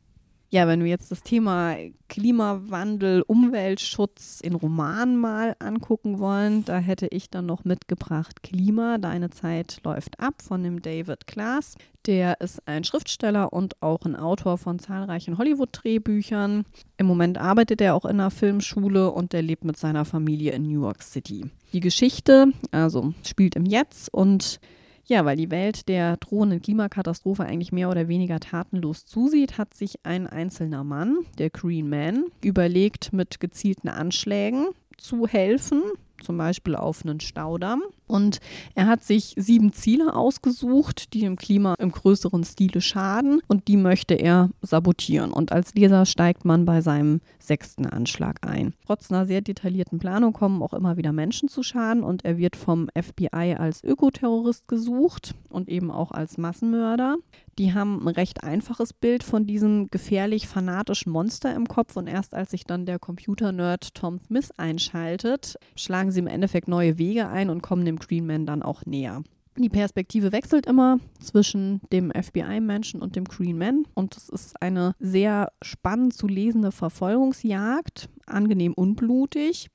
Ja, 0.54 0.68
wenn 0.68 0.84
wir 0.84 0.90
jetzt 0.90 1.10
das 1.10 1.24
Thema 1.24 1.74
Klimawandel, 2.08 3.22
Umweltschutz 3.26 4.38
in 4.40 4.54
Romanen 4.54 5.16
mal 5.16 5.56
angucken 5.58 6.20
wollen, 6.20 6.64
da 6.64 6.78
hätte 6.78 7.08
ich 7.08 7.28
dann 7.28 7.44
noch 7.44 7.64
mitgebracht 7.64 8.44
Klima, 8.44 8.98
deine 8.98 9.30
Zeit 9.30 9.80
läuft 9.82 10.20
ab 10.20 10.42
von 10.42 10.62
dem 10.62 10.80
David 10.80 11.26
Klaas. 11.26 11.74
Der 12.06 12.40
ist 12.40 12.68
ein 12.68 12.84
Schriftsteller 12.84 13.52
und 13.52 13.82
auch 13.82 14.04
ein 14.04 14.14
Autor 14.14 14.56
von 14.56 14.78
zahlreichen 14.78 15.38
Hollywood-Drehbüchern. 15.38 16.66
Im 16.98 17.06
Moment 17.06 17.36
arbeitet 17.36 17.80
er 17.80 17.96
auch 17.96 18.04
in 18.04 18.20
einer 18.20 18.30
Filmschule 18.30 19.10
und 19.10 19.34
er 19.34 19.42
lebt 19.42 19.64
mit 19.64 19.76
seiner 19.76 20.04
Familie 20.04 20.52
in 20.52 20.62
New 20.62 20.82
York 20.82 21.02
City. 21.02 21.50
Die 21.72 21.80
Geschichte, 21.80 22.52
also 22.70 23.12
spielt 23.24 23.56
im 23.56 23.66
Jetzt 23.66 24.14
und 24.14 24.60
ja, 25.06 25.24
weil 25.24 25.36
die 25.36 25.50
Welt 25.50 25.88
der 25.88 26.16
drohenden 26.16 26.62
Klimakatastrophe 26.62 27.44
eigentlich 27.44 27.72
mehr 27.72 27.90
oder 27.90 28.08
weniger 28.08 28.40
tatenlos 28.40 29.04
zusieht, 29.06 29.58
hat 29.58 29.74
sich 29.74 30.04
ein 30.04 30.26
einzelner 30.26 30.84
Mann, 30.84 31.18
der 31.38 31.50
Green 31.50 31.88
Man, 31.88 32.24
überlegt, 32.42 33.12
mit 33.12 33.40
gezielten 33.40 33.88
Anschlägen 33.88 34.66
zu 34.96 35.26
helfen, 35.26 35.82
zum 36.24 36.38
Beispiel 36.38 36.74
auf 36.74 37.04
einen 37.04 37.20
Staudamm. 37.20 37.82
Und 38.06 38.40
er 38.74 38.86
hat 38.86 39.02
sich 39.02 39.34
sieben 39.38 39.72
Ziele 39.72 40.14
ausgesucht, 40.14 41.14
die 41.14 41.20
dem 41.20 41.36
Klima 41.36 41.74
im 41.78 41.90
größeren 41.90 42.44
Stile 42.44 42.80
schaden 42.80 43.40
und 43.48 43.66
die 43.66 43.78
möchte 43.78 44.14
er 44.14 44.50
sabotieren. 44.60 45.32
Und 45.32 45.52
als 45.52 45.74
Leser 45.74 46.04
steigt 46.04 46.44
man 46.44 46.66
bei 46.66 46.82
seinem 46.82 47.20
sechsten 47.38 47.86
Anschlag 47.86 48.46
ein. 48.46 48.74
Trotz 48.86 49.10
einer 49.10 49.24
sehr 49.24 49.40
detaillierten 49.40 49.98
Planung 49.98 50.34
kommen 50.34 50.62
auch 50.62 50.74
immer 50.74 50.96
wieder 50.98 51.12
Menschen 51.12 51.48
zu 51.48 51.62
Schaden 51.62 52.02
und 52.02 52.24
er 52.24 52.36
wird 52.36 52.56
vom 52.56 52.88
FBI 52.94 53.56
als 53.58 53.82
Ökoterrorist 53.82 54.68
gesucht 54.68 55.34
und 55.48 55.68
eben 55.68 55.90
auch 55.90 56.10
als 56.10 56.36
Massenmörder. 56.36 57.16
Die 57.58 57.72
haben 57.72 58.06
ein 58.06 58.14
recht 58.14 58.42
einfaches 58.42 58.92
Bild 58.92 59.22
von 59.22 59.46
diesem 59.46 59.88
gefährlich 59.88 60.48
fanatischen 60.48 61.12
Monster 61.12 61.54
im 61.54 61.68
Kopf 61.68 61.96
und 61.96 62.08
erst 62.08 62.34
als 62.34 62.50
sich 62.50 62.64
dann 62.64 62.84
der 62.84 62.98
Computernerd 62.98 63.94
Tom 63.94 64.18
Smith 64.26 64.50
einschaltet, 64.56 65.56
schlagen 65.76 66.10
sie 66.10 66.18
im 66.18 66.26
Endeffekt 66.26 66.66
neue 66.66 66.98
Wege 66.98 67.28
ein 67.28 67.50
und 67.50 67.62
kommen 67.62 67.84
dem 67.84 67.98
Green 67.98 68.26
Man 68.26 68.46
dann 68.46 68.62
auch 68.62 68.84
näher. 68.86 69.22
Die 69.56 69.68
Perspektive 69.68 70.32
wechselt 70.32 70.66
immer 70.66 70.98
zwischen 71.20 71.80
dem 71.92 72.10
FBI-Menschen 72.10 73.00
und 73.00 73.14
dem 73.14 73.24
Green 73.24 73.56
Man 73.56 73.84
und 73.94 74.16
es 74.16 74.28
ist 74.28 74.60
eine 74.60 74.96
sehr 74.98 75.52
spannend 75.62 76.14
zu 76.14 76.26
lesende 76.26 76.72
Verfolgungsjagd, 76.72 78.08
angenehm 78.26 78.74
unblutig 78.74 79.70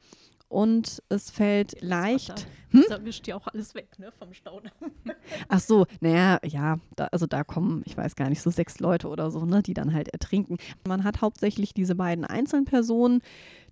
und 0.50 1.02
es 1.10 1.30
fällt 1.30 1.82
leicht. 1.82 2.48
Hm? 2.72 2.84
Das 2.90 3.06
wischt 3.06 3.28
ja 3.28 3.36
auch 3.36 3.48
alles 3.48 3.74
weg, 3.76 3.98
ne, 3.98 4.12
vom 4.12 4.34
Staudamm. 4.34 4.72
Ach 5.48 5.60
so, 5.60 5.86
naja, 6.02 6.40
ja, 6.44 6.80
da, 6.96 7.06
also 7.06 7.26
da 7.28 7.44
kommen, 7.44 7.84
ich 7.86 7.96
weiß 7.96 8.16
gar 8.16 8.30
nicht, 8.30 8.42
so 8.42 8.50
sechs 8.50 8.80
Leute 8.80 9.08
oder 9.08 9.32
so, 9.32 9.46
ne, 9.46 9.62
die 9.64 9.74
dann 9.74 9.94
halt 9.94 10.10
ertrinken. 10.10 10.58
Man 10.88 11.04
hat 11.04 11.22
hauptsächlich 11.22 11.74
diese 11.74 11.96
beiden 11.96 12.26
Einzelpersonen, 12.26 13.22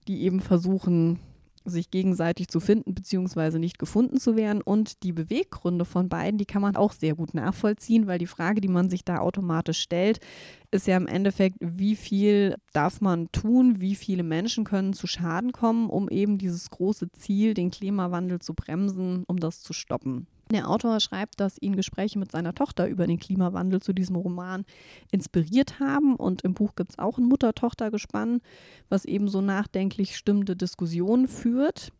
die 0.07 0.21
eben 0.21 0.39
versuchen, 0.39 1.19
sich 1.69 1.91
gegenseitig 1.91 2.47
zu 2.47 2.59
finden 2.59 2.93
beziehungsweise 2.93 3.59
nicht 3.59 3.79
gefunden 3.79 4.19
zu 4.19 4.35
werden. 4.35 4.61
Und 4.61 5.03
die 5.03 5.13
Beweggründe 5.13 5.85
von 5.85 6.09
beiden, 6.09 6.37
die 6.37 6.45
kann 6.45 6.61
man 6.61 6.75
auch 6.75 6.91
sehr 6.91 7.15
gut 7.15 7.33
nachvollziehen, 7.33 8.07
weil 8.07 8.19
die 8.19 8.27
Frage, 8.27 8.61
die 8.61 8.67
man 8.67 8.89
sich 8.89 9.03
da 9.03 9.19
automatisch 9.19 9.79
stellt, 9.79 10.19
ist 10.71 10.87
ja 10.87 10.97
im 10.97 11.07
Endeffekt, 11.07 11.57
wie 11.61 11.95
viel 11.95 12.55
darf 12.73 13.01
man 13.01 13.31
tun, 13.31 13.79
wie 13.79 13.95
viele 13.95 14.23
Menschen 14.23 14.63
können 14.63 14.93
zu 14.93 15.07
Schaden 15.07 15.51
kommen, 15.51 15.89
um 15.89 16.09
eben 16.09 16.37
dieses 16.37 16.69
große 16.69 17.11
Ziel, 17.11 17.53
den 17.53 17.71
Klimawandel 17.71 18.39
zu 18.39 18.53
bremsen, 18.53 19.23
um 19.27 19.37
das 19.37 19.61
zu 19.61 19.73
stoppen. 19.73 20.27
Der 20.51 20.69
Autor 20.69 20.99
schreibt, 20.99 21.39
dass 21.39 21.61
ihn 21.61 21.75
Gespräche 21.75 22.17
mit 22.17 22.31
seiner 22.31 22.55
Tochter 22.55 22.87
über 22.87 23.05
den 23.05 23.19
Klimawandel 23.19 23.81
zu 23.81 23.93
diesem 23.93 24.15
Roman 24.15 24.65
inspiriert 25.11 25.79
haben. 25.79 26.15
Und 26.15 26.43
im 26.43 26.53
Buch 26.53 26.75
gibt 26.75 26.91
es 26.91 26.99
auch 26.99 27.17
ein 27.17 27.25
Mutter-Tochter-Gespann, 27.25 28.41
was 28.89 29.05
eben 29.05 29.27
so 29.27 29.41
nachdenklich 29.41 30.15
stimmende 30.15 30.55
Diskussionen 30.55 31.27
führt 31.27 31.91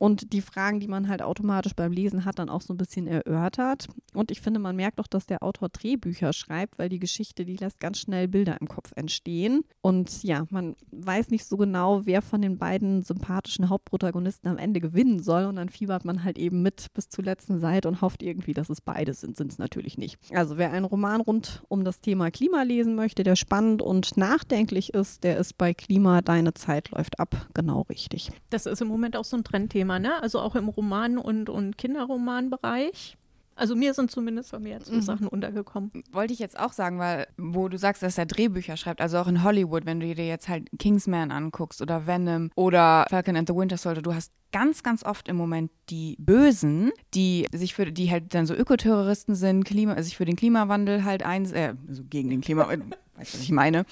und 0.00 0.32
die 0.32 0.40
Fragen, 0.40 0.80
die 0.80 0.88
man 0.88 1.08
halt 1.08 1.20
automatisch 1.20 1.74
beim 1.76 1.92
Lesen 1.92 2.24
hat, 2.24 2.38
dann 2.38 2.48
auch 2.48 2.62
so 2.62 2.72
ein 2.72 2.78
bisschen 2.78 3.06
erörtert. 3.06 3.86
Und 4.14 4.30
ich 4.30 4.40
finde, 4.40 4.58
man 4.58 4.74
merkt 4.74 4.98
auch, 4.98 5.06
dass 5.06 5.26
der 5.26 5.42
Autor 5.42 5.68
Drehbücher 5.68 6.32
schreibt, 6.32 6.78
weil 6.78 6.88
die 6.88 6.98
Geschichte, 6.98 7.44
die 7.44 7.56
lässt 7.56 7.80
ganz 7.80 7.98
schnell 7.98 8.26
Bilder 8.26 8.56
im 8.62 8.66
Kopf 8.66 8.92
entstehen. 8.96 9.62
Und 9.82 10.22
ja, 10.22 10.46
man 10.48 10.74
weiß 10.90 11.28
nicht 11.28 11.44
so 11.44 11.58
genau, 11.58 12.06
wer 12.06 12.22
von 12.22 12.40
den 12.40 12.56
beiden 12.56 13.02
sympathischen 13.02 13.68
Hauptprotagonisten 13.68 14.48
am 14.48 14.56
Ende 14.56 14.80
gewinnen 14.80 15.22
soll. 15.22 15.44
Und 15.44 15.56
dann 15.56 15.68
fiebert 15.68 16.06
man 16.06 16.24
halt 16.24 16.38
eben 16.38 16.62
mit 16.62 16.86
bis 16.94 17.10
zur 17.10 17.24
letzten 17.24 17.58
Seite 17.58 17.86
und 17.86 18.00
hofft 18.00 18.22
irgendwie, 18.22 18.54
dass 18.54 18.70
es 18.70 18.80
beide 18.80 19.12
sind. 19.12 19.36
Sind 19.36 19.52
es 19.52 19.58
natürlich 19.58 19.98
nicht. 19.98 20.18
Also 20.32 20.56
wer 20.56 20.72
einen 20.72 20.86
Roman 20.86 21.20
rund 21.20 21.62
um 21.68 21.84
das 21.84 22.00
Thema 22.00 22.30
Klima 22.30 22.62
lesen 22.62 22.94
möchte, 22.94 23.22
der 23.22 23.36
spannend 23.36 23.82
und 23.82 24.16
nachdenklich 24.16 24.94
ist, 24.94 25.24
der 25.24 25.36
ist 25.36 25.58
bei 25.58 25.74
Klima 25.74 26.22
Deine 26.22 26.54
Zeit 26.54 26.90
läuft 26.90 27.20
ab 27.20 27.48
genau 27.52 27.82
richtig. 27.82 28.30
Das 28.48 28.64
ist 28.64 28.80
im 28.80 28.88
Moment 28.88 29.14
auch 29.14 29.24
so 29.24 29.36
ein 29.36 29.44
Trendthema 29.44 29.89
Thema, 29.90 29.98
ne? 29.98 30.22
Also 30.22 30.40
auch 30.40 30.54
im 30.54 30.68
Roman- 30.68 31.18
und, 31.18 31.48
und 31.48 31.76
Kinderromanbereich. 31.76 33.16
Also 33.56 33.76
mir 33.76 33.92
sind 33.92 34.10
zumindest 34.10 34.50
vermehrt 34.50 34.86
so 34.86 34.94
mhm. 34.94 35.02
Sachen 35.02 35.28
untergekommen. 35.28 35.90
Wollte 36.12 36.32
ich 36.32 36.38
jetzt 36.38 36.58
auch 36.58 36.72
sagen, 36.72 36.98
weil 36.98 37.26
wo 37.36 37.68
du 37.68 37.76
sagst, 37.76 38.02
dass 38.02 38.16
er 38.16 38.24
Drehbücher 38.24 38.78
schreibt, 38.78 39.02
also 39.02 39.18
auch 39.18 39.26
in 39.26 39.42
Hollywood, 39.44 39.84
wenn 39.84 40.00
du 40.00 40.14
dir 40.14 40.26
jetzt 40.26 40.48
halt 40.48 40.68
Kingsman 40.78 41.30
anguckst 41.30 41.82
oder 41.82 42.06
Venom 42.06 42.50
oder 42.54 43.04
Falcon 43.10 43.36
and 43.36 43.48
the 43.48 43.54
Winter 43.54 43.76
Soldier, 43.76 44.00
du 44.00 44.14
hast 44.14 44.32
ganz, 44.50 44.82
ganz 44.82 45.04
oft 45.04 45.28
im 45.28 45.36
Moment 45.36 45.70
die 45.90 46.16
Bösen, 46.18 46.90
die 47.12 47.48
sich 47.52 47.74
für, 47.74 47.92
die 47.92 48.10
halt 48.10 48.34
dann 48.34 48.46
so 48.46 48.54
Ökoterroristen 48.54 49.34
sind, 49.34 49.64
Klima, 49.64 50.00
sich 50.02 50.16
für 50.16 50.24
den 50.24 50.36
Klimawandel 50.36 51.04
halt 51.04 51.22
ein, 51.22 51.44
äh, 51.52 51.74
also 51.86 52.02
gegen 52.04 52.30
den 52.30 52.40
Klimawandel, 52.40 52.96
weißt 53.20 53.34
du, 53.34 53.38
was 53.38 53.44
ich 53.44 53.50
meine? 53.50 53.84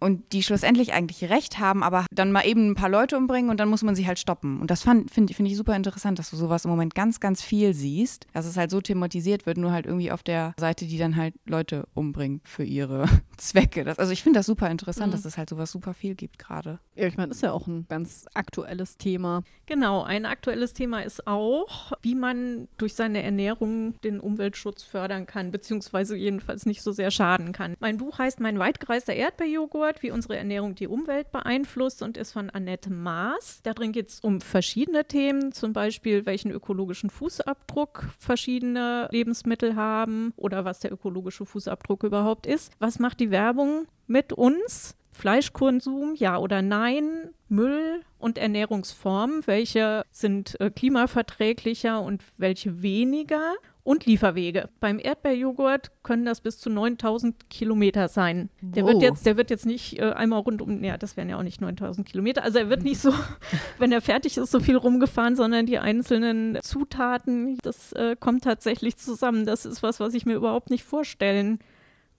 Und 0.00 0.32
die 0.32 0.42
schlussendlich 0.42 0.92
eigentlich 0.92 1.28
recht 1.28 1.58
haben, 1.58 1.82
aber 1.82 2.06
dann 2.10 2.32
mal 2.32 2.46
eben 2.46 2.70
ein 2.70 2.74
paar 2.74 2.88
Leute 2.88 3.16
umbringen 3.16 3.50
und 3.50 3.58
dann 3.58 3.68
muss 3.68 3.82
man 3.82 3.94
sie 3.94 4.06
halt 4.06 4.18
stoppen. 4.18 4.60
Und 4.60 4.70
das 4.70 4.82
finde 4.82 5.12
find 5.12 5.30
ich 5.30 5.56
super 5.56 5.74
interessant, 5.74 6.18
dass 6.18 6.30
du 6.30 6.36
sowas 6.36 6.64
im 6.64 6.70
Moment 6.70 6.94
ganz, 6.94 7.20
ganz 7.20 7.42
viel 7.42 7.74
siehst, 7.74 8.26
dass 8.32 8.46
es 8.46 8.56
halt 8.56 8.70
so 8.70 8.80
thematisiert 8.80 9.46
wird, 9.46 9.58
nur 9.58 9.72
halt 9.72 9.86
irgendwie 9.86 10.12
auf 10.12 10.22
der 10.22 10.54
Seite, 10.58 10.86
die 10.86 10.98
dann 10.98 11.16
halt 11.16 11.34
Leute 11.46 11.88
umbringt 11.94 12.46
für 12.46 12.64
ihre 12.64 13.06
Zwecke. 13.36 13.84
Das, 13.84 13.98
also 13.98 14.12
ich 14.12 14.22
finde 14.22 14.38
das 14.38 14.46
super 14.46 14.70
interessant, 14.70 15.08
mhm. 15.08 15.12
dass 15.12 15.24
es 15.24 15.36
halt 15.36 15.50
sowas 15.50 15.70
super 15.70 15.94
viel 15.94 16.14
gibt 16.14 16.38
gerade. 16.38 16.78
Ja, 16.94 17.06
ich 17.06 17.16
meine, 17.16 17.32
ist 17.32 17.42
ja 17.42 17.52
auch 17.52 17.66
ein 17.66 17.86
ganz 17.88 18.26
aktuelles 18.34 18.96
Thema. 18.96 19.42
Genau, 19.66 20.02
ein 20.02 20.26
aktuelles 20.26 20.72
Thema 20.72 21.00
ist 21.00 21.26
auch, 21.26 21.92
wie 22.02 22.14
man 22.14 22.68
durch 22.78 22.94
seine 22.94 23.22
Ernährung 23.22 24.00
den 24.00 24.20
Umweltschutz 24.20 24.82
fördern 24.82 25.26
kann, 25.26 25.50
beziehungsweise 25.50 26.16
jedenfalls 26.16 26.66
nicht 26.66 26.82
so 26.82 26.92
sehr 26.92 27.10
schaden 27.10 27.52
kann. 27.52 27.74
Mein 27.80 27.98
Buch 27.98 28.18
heißt 28.18 28.40
Mein 28.40 28.58
weitgereister 28.68 29.14
Erdbeerjoghurt, 29.14 30.02
wie 30.02 30.10
unsere 30.10 30.36
Ernährung 30.36 30.74
die 30.74 30.88
Umwelt 30.88 31.32
beeinflusst 31.32 32.02
und 32.02 32.18
ist 32.18 32.32
von 32.32 32.50
Annette 32.50 32.92
Maas. 32.92 33.60
Darin 33.62 33.92
geht 33.92 34.10
es 34.10 34.20
um 34.20 34.42
verschiedene 34.42 35.06
Themen, 35.06 35.52
zum 35.52 35.72
Beispiel 35.72 36.26
welchen 36.26 36.50
ökologischen 36.50 37.08
Fußabdruck 37.08 38.04
verschiedene 38.18 39.08
Lebensmittel 39.10 39.74
haben 39.74 40.34
oder 40.36 40.66
was 40.66 40.80
der 40.80 40.92
ökologische 40.92 41.46
Fußabdruck 41.46 42.02
überhaupt 42.02 42.46
ist. 42.46 42.70
Was 42.78 42.98
macht 42.98 43.20
die 43.20 43.30
Werbung 43.30 43.86
mit 44.06 44.34
uns? 44.34 44.94
Fleischkonsum, 45.12 46.14
ja 46.14 46.38
oder 46.38 46.60
nein, 46.62 47.30
Müll 47.48 48.02
und 48.18 48.38
Ernährungsformen, 48.38 49.46
welche 49.46 50.04
sind 50.10 50.60
äh, 50.60 50.70
klimaverträglicher 50.70 52.00
und 52.02 52.22
welche 52.36 52.82
weniger 52.82 53.54
und 53.82 54.06
Lieferwege. 54.06 54.68
Beim 54.80 54.98
Erdbeerjoghurt 54.98 55.90
können 56.02 56.24
das 56.24 56.40
bis 56.40 56.58
zu 56.58 56.68
9000 56.68 57.48
Kilometer 57.48 58.08
sein. 58.08 58.50
Der 58.60 58.84
wird 58.84 59.00
jetzt, 59.00 59.24
der 59.24 59.36
wird 59.36 59.50
jetzt 59.50 59.64
nicht 59.64 59.98
äh, 59.98 60.12
einmal 60.12 60.40
rund 60.40 60.60
um, 60.60 60.84
ja, 60.84 60.98
das 60.98 61.16
wären 61.16 61.28
ja 61.30 61.38
auch 61.38 61.42
nicht 61.42 61.60
9000 61.60 62.06
Kilometer. 62.06 62.42
Also 62.42 62.58
er 62.58 62.68
wird 62.68 62.82
nicht 62.82 63.00
so, 63.00 63.12
wenn 63.78 63.90
er 63.92 64.00
fertig 64.00 64.36
ist, 64.36 64.50
so 64.50 64.60
viel 64.60 64.76
rumgefahren, 64.76 65.36
sondern 65.36 65.66
die 65.66 65.78
einzelnen 65.78 66.58
Zutaten, 66.62 67.58
das 67.62 67.92
äh, 67.92 68.16
kommt 68.18 68.44
tatsächlich 68.44 68.96
zusammen. 68.96 69.46
Das 69.46 69.64
ist 69.64 69.82
was, 69.82 70.00
was 70.00 70.14
ich 70.14 70.26
mir 70.26 70.34
überhaupt 70.34 70.70
nicht 70.70 70.84
vorstellen 70.84 71.58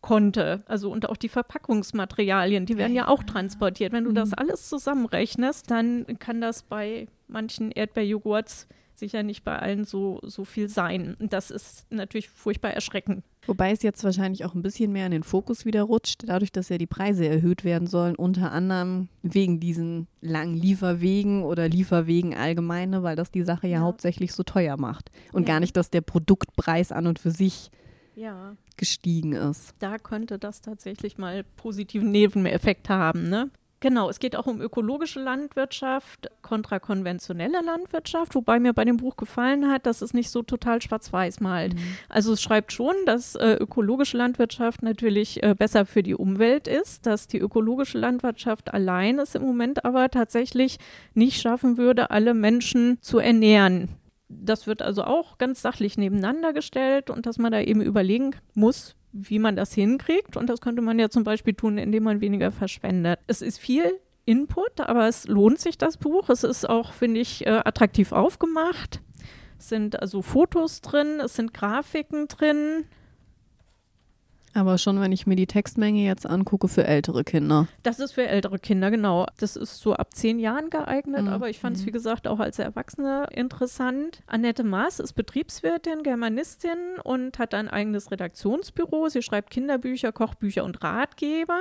konnte. 0.02 0.64
Also 0.66 0.92
und 0.92 1.10
auch 1.10 1.18
die 1.18 1.30
Verpackungsmaterialien, 1.30 2.66
die 2.66 2.78
werden 2.78 2.96
ja 2.96 3.08
auch 3.08 3.24
transportiert. 3.24 3.92
Wenn 3.92 4.06
du 4.06 4.12
das 4.12 4.30
mhm. 4.30 4.36
alles 4.38 4.70
zusammenrechnest, 4.70 5.70
dann 5.70 6.06
kann 6.20 6.42
das 6.42 6.64
bei 6.64 7.08
manchen 7.28 7.72
Erdbeerjoghurts 7.72 8.68
sicher 9.00 9.24
nicht 9.24 9.44
bei 9.44 9.58
allen 9.58 9.86
so, 9.86 10.20
so 10.24 10.46
viel 10.46 10.70
sein. 10.70 11.16
Das 11.20 11.52
ist 11.52 11.86
natürlich 11.90 12.30
furchtbar 12.30 12.72
erschreckend. 12.72 13.24
Wobei 13.46 13.72
es 13.72 13.82
jetzt 13.82 14.04
wahrscheinlich 14.04 14.46
auch 14.46 14.54
ein 14.54 14.62
bisschen 14.62 14.92
mehr 14.92 15.06
in 15.06 15.12
den 15.12 15.24
Fokus 15.24 15.66
wieder 15.66 15.84
rutscht, 15.84 16.24
dadurch, 16.28 16.52
dass 16.52 16.70
ja 16.70 16.78
die 16.78 16.86
Preise 16.86 17.28
erhöht 17.28 17.64
werden 17.64 17.88
sollen, 17.88 18.16
unter 18.16 18.52
anderem 18.52 19.10
wegen 19.24 19.60
diesen 19.60 20.08
langen 20.22 20.56
Lieferwegen 20.56 21.44
oder 21.44 21.68
Lieferwegen 21.68 22.36
allgemeine, 22.36 23.02
weil 23.02 23.16
das 23.16 23.32
die 23.32 23.44
Sache 23.44 23.68
ja, 23.68 23.78
ja. 23.78 23.80
hauptsächlich 23.80 24.34
so 24.34 24.44
teuer 24.44 24.78
macht. 24.78 25.10
Und 25.32 25.48
ja. 25.48 25.56
gar 25.56 25.60
nicht, 25.62 25.76
dass 25.76 25.90
der 25.90 26.02
Produktpreis 26.02 26.92
an 26.92 27.08
und 27.08 27.18
für 27.18 27.32
sich 27.32 27.72
ja. 28.16 28.56
gestiegen 28.78 29.34
ist. 29.34 29.74
Da 29.80 29.98
könnte 29.98 30.38
das 30.38 30.62
tatsächlich 30.62 31.18
mal 31.18 31.44
positiven 31.56 32.12
Nebeneffekt 32.12 32.90
haben, 32.90 33.30
ne? 33.30 33.50
Genau, 33.82 34.10
es 34.10 34.20
geht 34.20 34.36
auch 34.36 34.46
um 34.46 34.60
ökologische 34.60 35.22
Landwirtschaft 35.22 36.30
kontra 36.42 36.80
konventionelle 36.80 37.62
Landwirtschaft, 37.62 38.36
wobei 38.36 38.60
mir 38.60 38.74
bei 38.74 38.84
dem 38.84 38.98
Buch 38.98 39.16
gefallen 39.16 39.72
hat, 39.72 39.86
dass 39.86 40.02
es 40.02 40.14
nicht 40.14 40.30
so 40.30 40.44
total 40.44 40.82
schwarz-weiß 40.82 41.40
malt. 41.40 41.76
Mhm. 41.76 41.80
Also 42.10 42.34
es 42.34 42.42
schreibt 42.42 42.74
schon, 42.74 42.94
dass 43.06 43.36
äh, 43.36 43.54
ökologische 43.54 44.18
Landwirtschaft 44.18 44.84
natürlich 44.84 45.42
äh, 45.44 45.56
besser 45.58 45.86
für 45.86 46.04
die 46.04 46.16
Umwelt 46.16 46.68
ist, 46.68 47.06
dass 47.06 47.28
die 47.28 47.40
ökologische 47.40 47.98
Landwirtschaft 47.98 48.74
allein 48.74 49.18
es 49.18 49.36
im 49.36 49.44
Moment 49.44 49.86
aber 49.86 50.10
tatsächlich 50.10 50.78
nicht 51.14 51.40
schaffen 51.42 51.78
würde, 51.78 52.12
alle 52.12 52.34
Menschen 52.34 52.98
zu 53.02 53.20
ernähren. 53.20 53.90
Das 54.28 54.68
wird 54.68 54.82
also 54.82 55.06
auch 55.06 55.38
ganz 55.38 55.62
sachlich 55.62 55.98
nebeneinander 55.98 56.52
gestellt 56.54 57.10
und 57.10 57.26
dass 57.26 57.38
man 57.38 57.52
da 57.52 57.62
eben 57.62 57.82
überlegen 57.82 58.36
muss, 58.54 58.96
wie 59.12 59.40
man 59.40 59.56
das 59.56 59.74
hinkriegt. 59.74 60.38
Und 60.38 60.48
das 60.48 60.62
könnte 60.62 60.82
man 60.82 61.00
ja 61.00 61.10
zum 61.10 61.24
Beispiel 61.24 61.54
tun, 61.54 61.78
indem 61.78 62.04
man 62.04 62.22
weniger 62.22 62.52
verspendet. 62.52 63.20
Es 63.28 63.42
ist 63.42 63.58
viel 63.58 64.00
Input, 64.26 64.80
aber 64.82 65.08
es 65.08 65.28
lohnt 65.28 65.60
sich, 65.60 65.78
das 65.78 65.98
Buch. 65.98 66.30
Es 66.30 66.44
ist 66.44 66.70
auch, 66.70 66.94
finde 66.94 67.20
ich, 67.20 67.46
äh, 67.46 67.62
attraktiv 67.66 68.12
aufgemacht. 68.12 69.02
Es 69.58 69.70
sind 69.70 70.02
also 70.02 70.22
Fotos 70.22 70.82
drin, 70.82 71.20
es 71.20 71.36
sind 71.36 71.54
Grafiken 71.54 72.28
drin. 72.28 72.86
Aber 74.54 74.78
schon, 74.78 75.00
wenn 75.00 75.12
ich 75.12 75.28
mir 75.28 75.36
die 75.36 75.48
Textmenge 75.48 76.06
jetzt 76.06 76.26
angucke, 76.26 76.68
für 76.68 76.86
ältere 76.86 77.24
Kinder. 77.24 77.68
Das 77.84 78.00
ist 78.00 78.14
für 78.14 78.28
ältere 78.28 78.60
Kinder, 78.60 78.92
genau. 78.92 79.26
Das 79.40 79.56
ist 79.56 79.80
so 79.80 79.94
ab 79.94 80.14
zehn 80.14 80.40
Jahren 80.40 80.70
geeignet, 80.70 81.24
mhm. 81.24 81.30
aber 81.30 81.50
ich 81.50 81.60
fand 81.60 81.78
es, 81.78 81.86
wie 81.86 81.90
mhm. 81.90 81.94
gesagt, 81.94 82.28
auch 82.28 82.40
als 82.40 82.60
Erwachsene 82.60 83.28
interessant. 83.32 84.22
Annette 84.28 84.64
Maas 84.64 85.00
ist 85.00 85.14
Betriebswirtin, 85.14 86.04
Germanistin 86.04 87.00
und 87.04 87.40
hat 87.40 87.54
ein 87.54 87.70
eigenes 87.70 88.12
Redaktionsbüro. 88.12 89.10
Sie 89.10 89.22
schreibt 89.22 89.50
Kinderbücher, 89.52 90.12
Kochbücher 90.12 90.64
und 90.64 90.84
Ratgeber. 90.84 91.60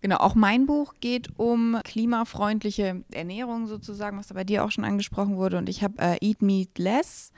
Genau, 0.00 0.16
auch 0.16 0.34
mein 0.34 0.66
Buch 0.66 0.94
geht 1.00 1.28
um 1.38 1.78
klimafreundliche 1.84 3.04
Ernährung 3.12 3.66
sozusagen, 3.66 4.18
was 4.18 4.28
da 4.28 4.34
bei 4.34 4.44
dir 4.44 4.64
auch 4.64 4.70
schon 4.70 4.84
angesprochen 4.84 5.36
wurde. 5.36 5.58
Und 5.58 5.68
ich 5.68 5.82
habe 5.82 5.94
äh, 5.98 6.16
Eat 6.20 6.42
Meat 6.42 6.78
Less 6.78 7.32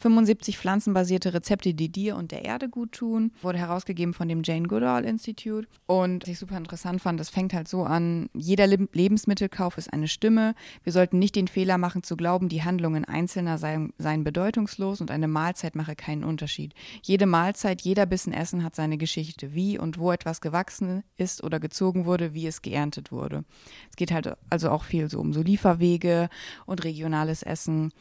75 0.00 0.58
pflanzenbasierte 0.58 1.34
Rezepte, 1.34 1.74
die 1.74 1.90
dir 1.90 2.16
und 2.16 2.32
der 2.32 2.44
Erde 2.44 2.68
gut 2.68 2.92
tun. 2.92 3.32
Wurde 3.42 3.58
herausgegeben 3.58 4.14
von 4.14 4.28
dem 4.28 4.42
Jane 4.42 4.66
Goodall 4.66 5.04
Institute. 5.04 5.68
Und 5.86 6.22
was 6.22 6.30
ich 6.30 6.38
super 6.38 6.56
interessant 6.56 7.02
fand, 7.02 7.20
das 7.20 7.28
fängt 7.28 7.52
halt 7.52 7.68
so 7.68 7.82
an, 7.82 8.28
jeder 8.34 8.66
Le 8.66 8.88
Lebensmittelkauf 8.92 9.76
ist 9.76 9.92
eine 9.92 10.08
Stimme. 10.08 10.54
Wir 10.82 10.92
sollten 10.92 11.18
nicht 11.18 11.36
den 11.36 11.48
Fehler 11.48 11.76
machen 11.76 12.02
zu 12.02 12.16
glauben, 12.16 12.48
die 12.48 12.62
Handlungen 12.62 13.04
Einzelner 13.04 13.58
seien, 13.58 13.92
seien 13.98 14.24
bedeutungslos 14.24 15.02
und 15.02 15.10
eine 15.10 15.28
Mahlzeit 15.28 15.74
mache 15.74 15.94
keinen 15.94 16.24
Unterschied. 16.24 16.72
Jede 17.02 17.26
Mahlzeit, 17.26 17.82
jeder 17.82 18.06
Bissen 18.06 18.32
Essen 18.32 18.64
hat 18.64 18.74
seine 18.74 18.96
Geschichte, 18.96 19.52
wie 19.54 19.78
und 19.78 19.98
wo 19.98 20.12
etwas 20.12 20.40
gewachsen 20.40 21.02
ist 21.18 21.44
oder 21.44 21.60
gezogen 21.60 21.99
wurde, 22.04 22.34
wie 22.34 22.46
es 22.46 22.62
geerntet 22.62 23.12
wurde. 23.12 23.44
Es 23.90 23.96
geht 23.96 24.12
halt 24.12 24.34
also 24.48 24.70
auch 24.70 24.84
viel 24.84 25.08
so 25.08 25.20
um 25.20 25.32
so 25.32 25.42
Lieferwege 25.42 26.28
und 26.66 26.84
regionales 26.84 27.42
Essen. 27.42 27.92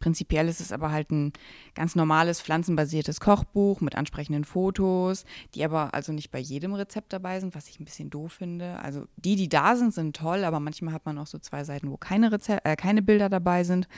Prinzipiell 0.00 0.48
ist 0.48 0.60
es 0.60 0.72
aber 0.72 0.92
halt 0.92 1.10
ein 1.10 1.32
ganz 1.74 1.96
normales 1.96 2.40
pflanzenbasiertes 2.40 3.20
Kochbuch 3.20 3.80
mit 3.80 3.96
ansprechenden 3.96 4.44
Fotos, 4.44 5.24
die 5.54 5.64
aber 5.64 5.94
also 5.94 6.12
nicht 6.12 6.30
bei 6.30 6.38
jedem 6.38 6.74
Rezept 6.74 7.12
dabei 7.12 7.40
sind, 7.40 7.54
was 7.54 7.68
ich 7.68 7.80
ein 7.80 7.84
bisschen 7.84 8.10
doof 8.10 8.32
finde. 8.32 8.78
Also 8.80 9.06
die, 9.16 9.36
die 9.36 9.48
da 9.48 9.76
sind, 9.76 9.92
sind 9.92 10.14
toll, 10.14 10.44
aber 10.44 10.60
manchmal 10.60 10.94
hat 10.94 11.06
man 11.06 11.18
auch 11.18 11.26
so 11.26 11.38
zwei 11.38 11.64
Seiten, 11.64 11.90
wo 11.90 11.96
keine, 11.96 12.30
Rezep 12.32 12.60
äh, 12.64 12.76
keine 12.76 13.02
Bilder 13.02 13.28
dabei 13.28 13.64
sind. 13.64 13.88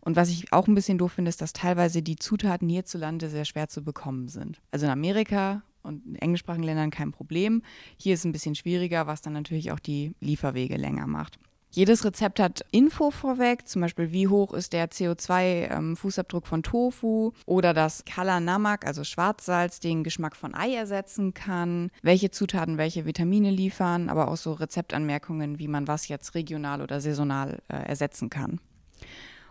Und 0.00 0.16
was 0.16 0.30
ich 0.30 0.52
auch 0.52 0.66
ein 0.66 0.74
bisschen 0.74 0.98
doof 0.98 1.12
finde, 1.12 1.28
ist, 1.28 1.42
dass 1.42 1.52
teilweise 1.52 2.02
die 2.02 2.16
Zutaten 2.16 2.68
hierzulande 2.68 3.28
sehr 3.28 3.44
schwer 3.44 3.68
zu 3.68 3.82
bekommen 3.82 4.28
sind. 4.28 4.60
Also 4.70 4.86
in 4.86 4.92
Amerika 4.92 5.62
und 5.82 6.04
in 6.06 6.16
englischsprachigen 6.16 6.64
Ländern 6.64 6.90
kein 6.90 7.12
Problem. 7.12 7.62
Hier 7.96 8.14
ist 8.14 8.20
es 8.20 8.24
ein 8.24 8.32
bisschen 8.32 8.54
schwieriger, 8.54 9.06
was 9.06 9.22
dann 9.22 9.32
natürlich 9.32 9.72
auch 9.72 9.80
die 9.80 10.12
Lieferwege 10.20 10.76
länger 10.76 11.06
macht. 11.06 11.38
Jedes 11.72 12.04
Rezept 12.04 12.40
hat 12.40 12.64
Info 12.72 13.12
vorweg, 13.12 13.68
zum 13.68 13.82
Beispiel 13.82 14.10
wie 14.10 14.26
hoch 14.26 14.52
ist 14.54 14.72
der 14.72 14.90
CO2-Fußabdruck 14.90 16.42
ähm, 16.42 16.48
von 16.48 16.62
Tofu 16.64 17.30
oder 17.46 17.72
das 17.72 18.04
Kala 18.04 18.40
Namak, 18.40 18.84
also 18.84 19.04
Schwarzsalz, 19.04 19.78
den 19.78 20.02
Geschmack 20.02 20.34
von 20.34 20.52
Ei 20.56 20.74
ersetzen 20.74 21.32
kann, 21.32 21.92
welche 22.02 22.32
Zutaten 22.32 22.76
welche 22.76 23.06
Vitamine 23.06 23.52
liefern, 23.52 24.08
aber 24.08 24.28
auch 24.28 24.36
so 24.36 24.52
Rezeptanmerkungen, 24.52 25.60
wie 25.60 25.68
man 25.68 25.86
was 25.86 26.08
jetzt 26.08 26.34
regional 26.34 26.82
oder 26.82 27.00
saisonal 27.00 27.62
äh, 27.68 27.76
ersetzen 27.76 28.30
kann. 28.30 28.58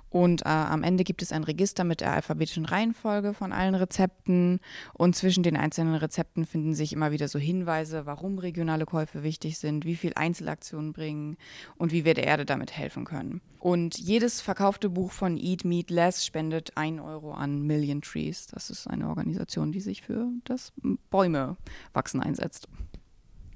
Und 0.10 0.42
äh, 0.42 0.50
am 0.50 0.84
Ende 0.84 1.04
gibt 1.04 1.22
es 1.22 1.32
ein 1.32 1.44
Register 1.44 1.84
mit 1.84 2.02
der 2.02 2.14
alphabetischen 2.14 2.66
Reihenfolge 2.66 3.34
von 3.34 3.52
allen 3.52 3.76
Rezepten. 3.76 4.60
Und 4.94 5.16
zwischen 5.16 5.44
den 5.44 5.56
einzelnen 5.56 5.96
Rezepten 5.96 6.46
finden 6.46 6.74
sich 6.74 6.94
immer 6.94 7.12
wieder 7.12 7.28
so 7.28 7.40
Hinweise, 7.40 8.06
warum 8.06 8.40
regionale 8.40 8.86
Käufe 8.86 9.24
wichtig 9.24 9.58
sind, 9.58 9.86
wie 9.86 9.96
viel 9.96 10.14
Einzelaktionen 10.16 10.94
bringen 10.94 11.38
und 11.78 11.92
wie 11.92 12.06
wir 12.06 12.14
der 12.14 12.26
Erde 12.26 12.46
damit 12.46 12.76
helfen 12.76 13.06
können. 13.06 13.42
Und 13.60 13.98
jedes 14.00 14.42
verkaufte 14.42 14.90
Buch 14.90 15.12
von 15.12 15.38
Eat 15.38 15.66
Meat 15.66 15.90
Less 15.90 16.26
spendet 16.26 16.78
1 16.78 17.02
Euro 17.02 17.34
an 17.34 17.62
Million 17.62 18.02
Trees. 18.02 18.48
Das 18.48 18.70
ist 18.70 18.88
eine 18.88 19.10
Organisation, 19.10 19.72
die 19.72 19.82
sich 19.82 20.02
für 20.02 20.28
das 20.46 20.72
Bäume 21.10 21.58
wachsen 21.94 22.22
einsetzt. 22.22 22.68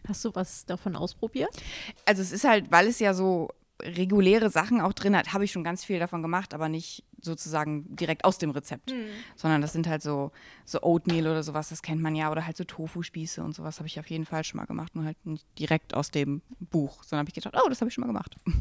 Hast 0.08 0.26
du 0.26 0.32
was 0.34 0.66
davon 0.66 0.98
ausprobiert? 0.98 1.56
Also 2.06 2.22
es 2.22 2.34
ist 2.34 2.44
halt, 2.44 2.72
weil 2.72 2.88
es 2.88 3.00
ja 3.00 3.14
so 3.14 3.50
reguläre 3.84 4.50
Sachen 4.50 4.82
auch 4.82 4.94
drin 4.94 5.16
hat, 5.16 5.34
habe 5.34 5.46
ich 5.46 5.52
schon 5.52 5.64
ganz 5.64 5.84
viel 5.84 6.00
davon 6.00 6.22
gemacht, 6.22 6.54
aber 6.54 6.70
nicht 6.70 7.04
sozusagen 7.24 7.96
direkt 7.96 8.26
aus 8.26 8.38
dem 8.38 8.52
Rezept, 8.52 8.92
mhm. 8.92 9.06
sondern 9.36 9.62
das 9.62 9.74
sind 9.74 9.88
halt 9.88 10.02
so, 10.02 10.32
so 10.66 10.82
Oatmeal 10.82 11.28
oder 11.28 11.44
sowas, 11.44 11.70
das 11.70 11.82
kennt 11.82 12.02
man 12.02 12.16
ja, 12.16 12.32
oder 12.32 12.46
halt 12.46 12.58
so 12.58 12.64
Tofu-Spieße 12.64 13.44
und 13.44 13.56
sowas 13.56 13.80
habe 13.80 13.88
ich 13.88 14.00
auf 14.00 14.10
jeden 14.10 14.26
Fall 14.26 14.44
schon 14.44 14.58
mal 14.58 14.66
gemacht, 14.66 14.96
nur 14.96 15.06
halt 15.06 15.26
nicht 15.26 15.46
direkt 15.58 15.94
aus 15.94 16.12
dem 16.12 16.42
Buch, 16.60 17.04
sondern 17.04 17.20
habe 17.26 17.30
ich 17.30 17.36
gedacht, 17.36 17.56
oh, 17.64 17.70
das 17.70 17.82
habe 17.82 17.90
ich 17.90 17.94
schon 17.94 18.04
mal 18.04 18.08
gemacht. 18.08 18.36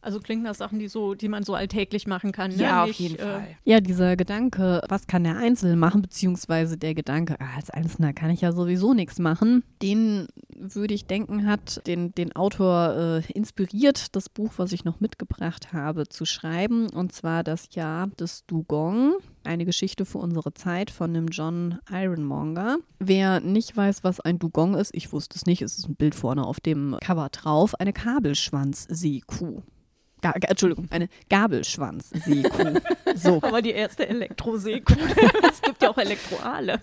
Also 0.00 0.20
klingt 0.20 0.44
das 0.46 0.58
Sachen, 0.58 0.78
die 0.78 0.88
so, 0.88 1.14
die 1.14 1.28
man 1.28 1.42
so 1.42 1.54
alltäglich 1.54 2.06
machen 2.06 2.32
kann. 2.32 2.50
Ne? 2.50 2.62
Ja, 2.62 2.84
nicht, 2.84 2.94
auf 2.94 3.00
jeden 3.00 3.14
äh, 3.16 3.22
Fall. 3.22 3.56
Ja, 3.64 3.80
dieser 3.80 4.16
Gedanke, 4.16 4.82
was 4.88 5.06
kann 5.06 5.24
der 5.24 5.36
Einzelne 5.36 5.76
machen, 5.76 6.02
beziehungsweise 6.02 6.76
der 6.76 6.94
Gedanke, 6.94 7.36
ah, 7.40 7.56
als 7.56 7.70
Einzelner 7.70 8.12
kann 8.12 8.30
ich 8.30 8.40
ja 8.40 8.52
sowieso 8.52 8.94
nichts 8.94 9.18
machen, 9.18 9.64
den 9.82 10.28
würde 10.56 10.94
ich 10.94 11.06
denken, 11.06 11.46
hat 11.46 11.86
den, 11.86 12.14
den 12.14 12.34
Autor 12.34 13.22
äh, 13.28 13.32
inspiriert, 13.32 14.14
das 14.16 14.28
Buch, 14.28 14.54
was 14.56 14.72
ich 14.72 14.84
noch 14.84 15.00
mitgebracht 15.00 15.72
habe, 15.72 16.08
zu 16.08 16.24
schreiben, 16.24 16.88
und 16.90 17.12
zwar 17.12 17.44
das 17.44 17.74
Jahr 17.74 18.07
des 18.16 18.46
Dugong, 18.46 19.16
eine 19.44 19.64
Geschichte 19.64 20.04
für 20.04 20.18
unsere 20.18 20.54
Zeit 20.54 20.90
von 20.90 21.12
dem 21.14 21.28
John 21.28 21.78
Ironmonger. 21.90 22.78
Wer 22.98 23.40
nicht 23.40 23.76
weiß, 23.76 24.04
was 24.04 24.20
ein 24.20 24.38
Dugong 24.38 24.74
ist, 24.74 24.94
ich 24.94 25.12
wusste 25.12 25.36
es 25.36 25.46
nicht, 25.46 25.62
es 25.62 25.78
ist 25.78 25.88
ein 25.88 25.96
Bild 25.96 26.14
vorne 26.14 26.44
auf 26.44 26.60
dem 26.60 26.96
Cover 27.00 27.28
drauf, 27.30 27.74
eine 27.74 27.92
Kabelschwanz-Seekuh. 27.92 29.62
Ga 30.20 30.32
Entschuldigung, 30.32 30.88
eine 30.90 31.08
Gabelschwanz-Seekuh. 31.28 32.80
So. 33.14 33.42
Aber 33.42 33.62
die 33.62 33.70
erste 33.70 34.06
Elektroseekuh. 34.06 34.94
es 35.50 35.60
gibt 35.60 35.82
ja 35.82 35.90
auch 35.90 35.98
Elektroale. 35.98 36.82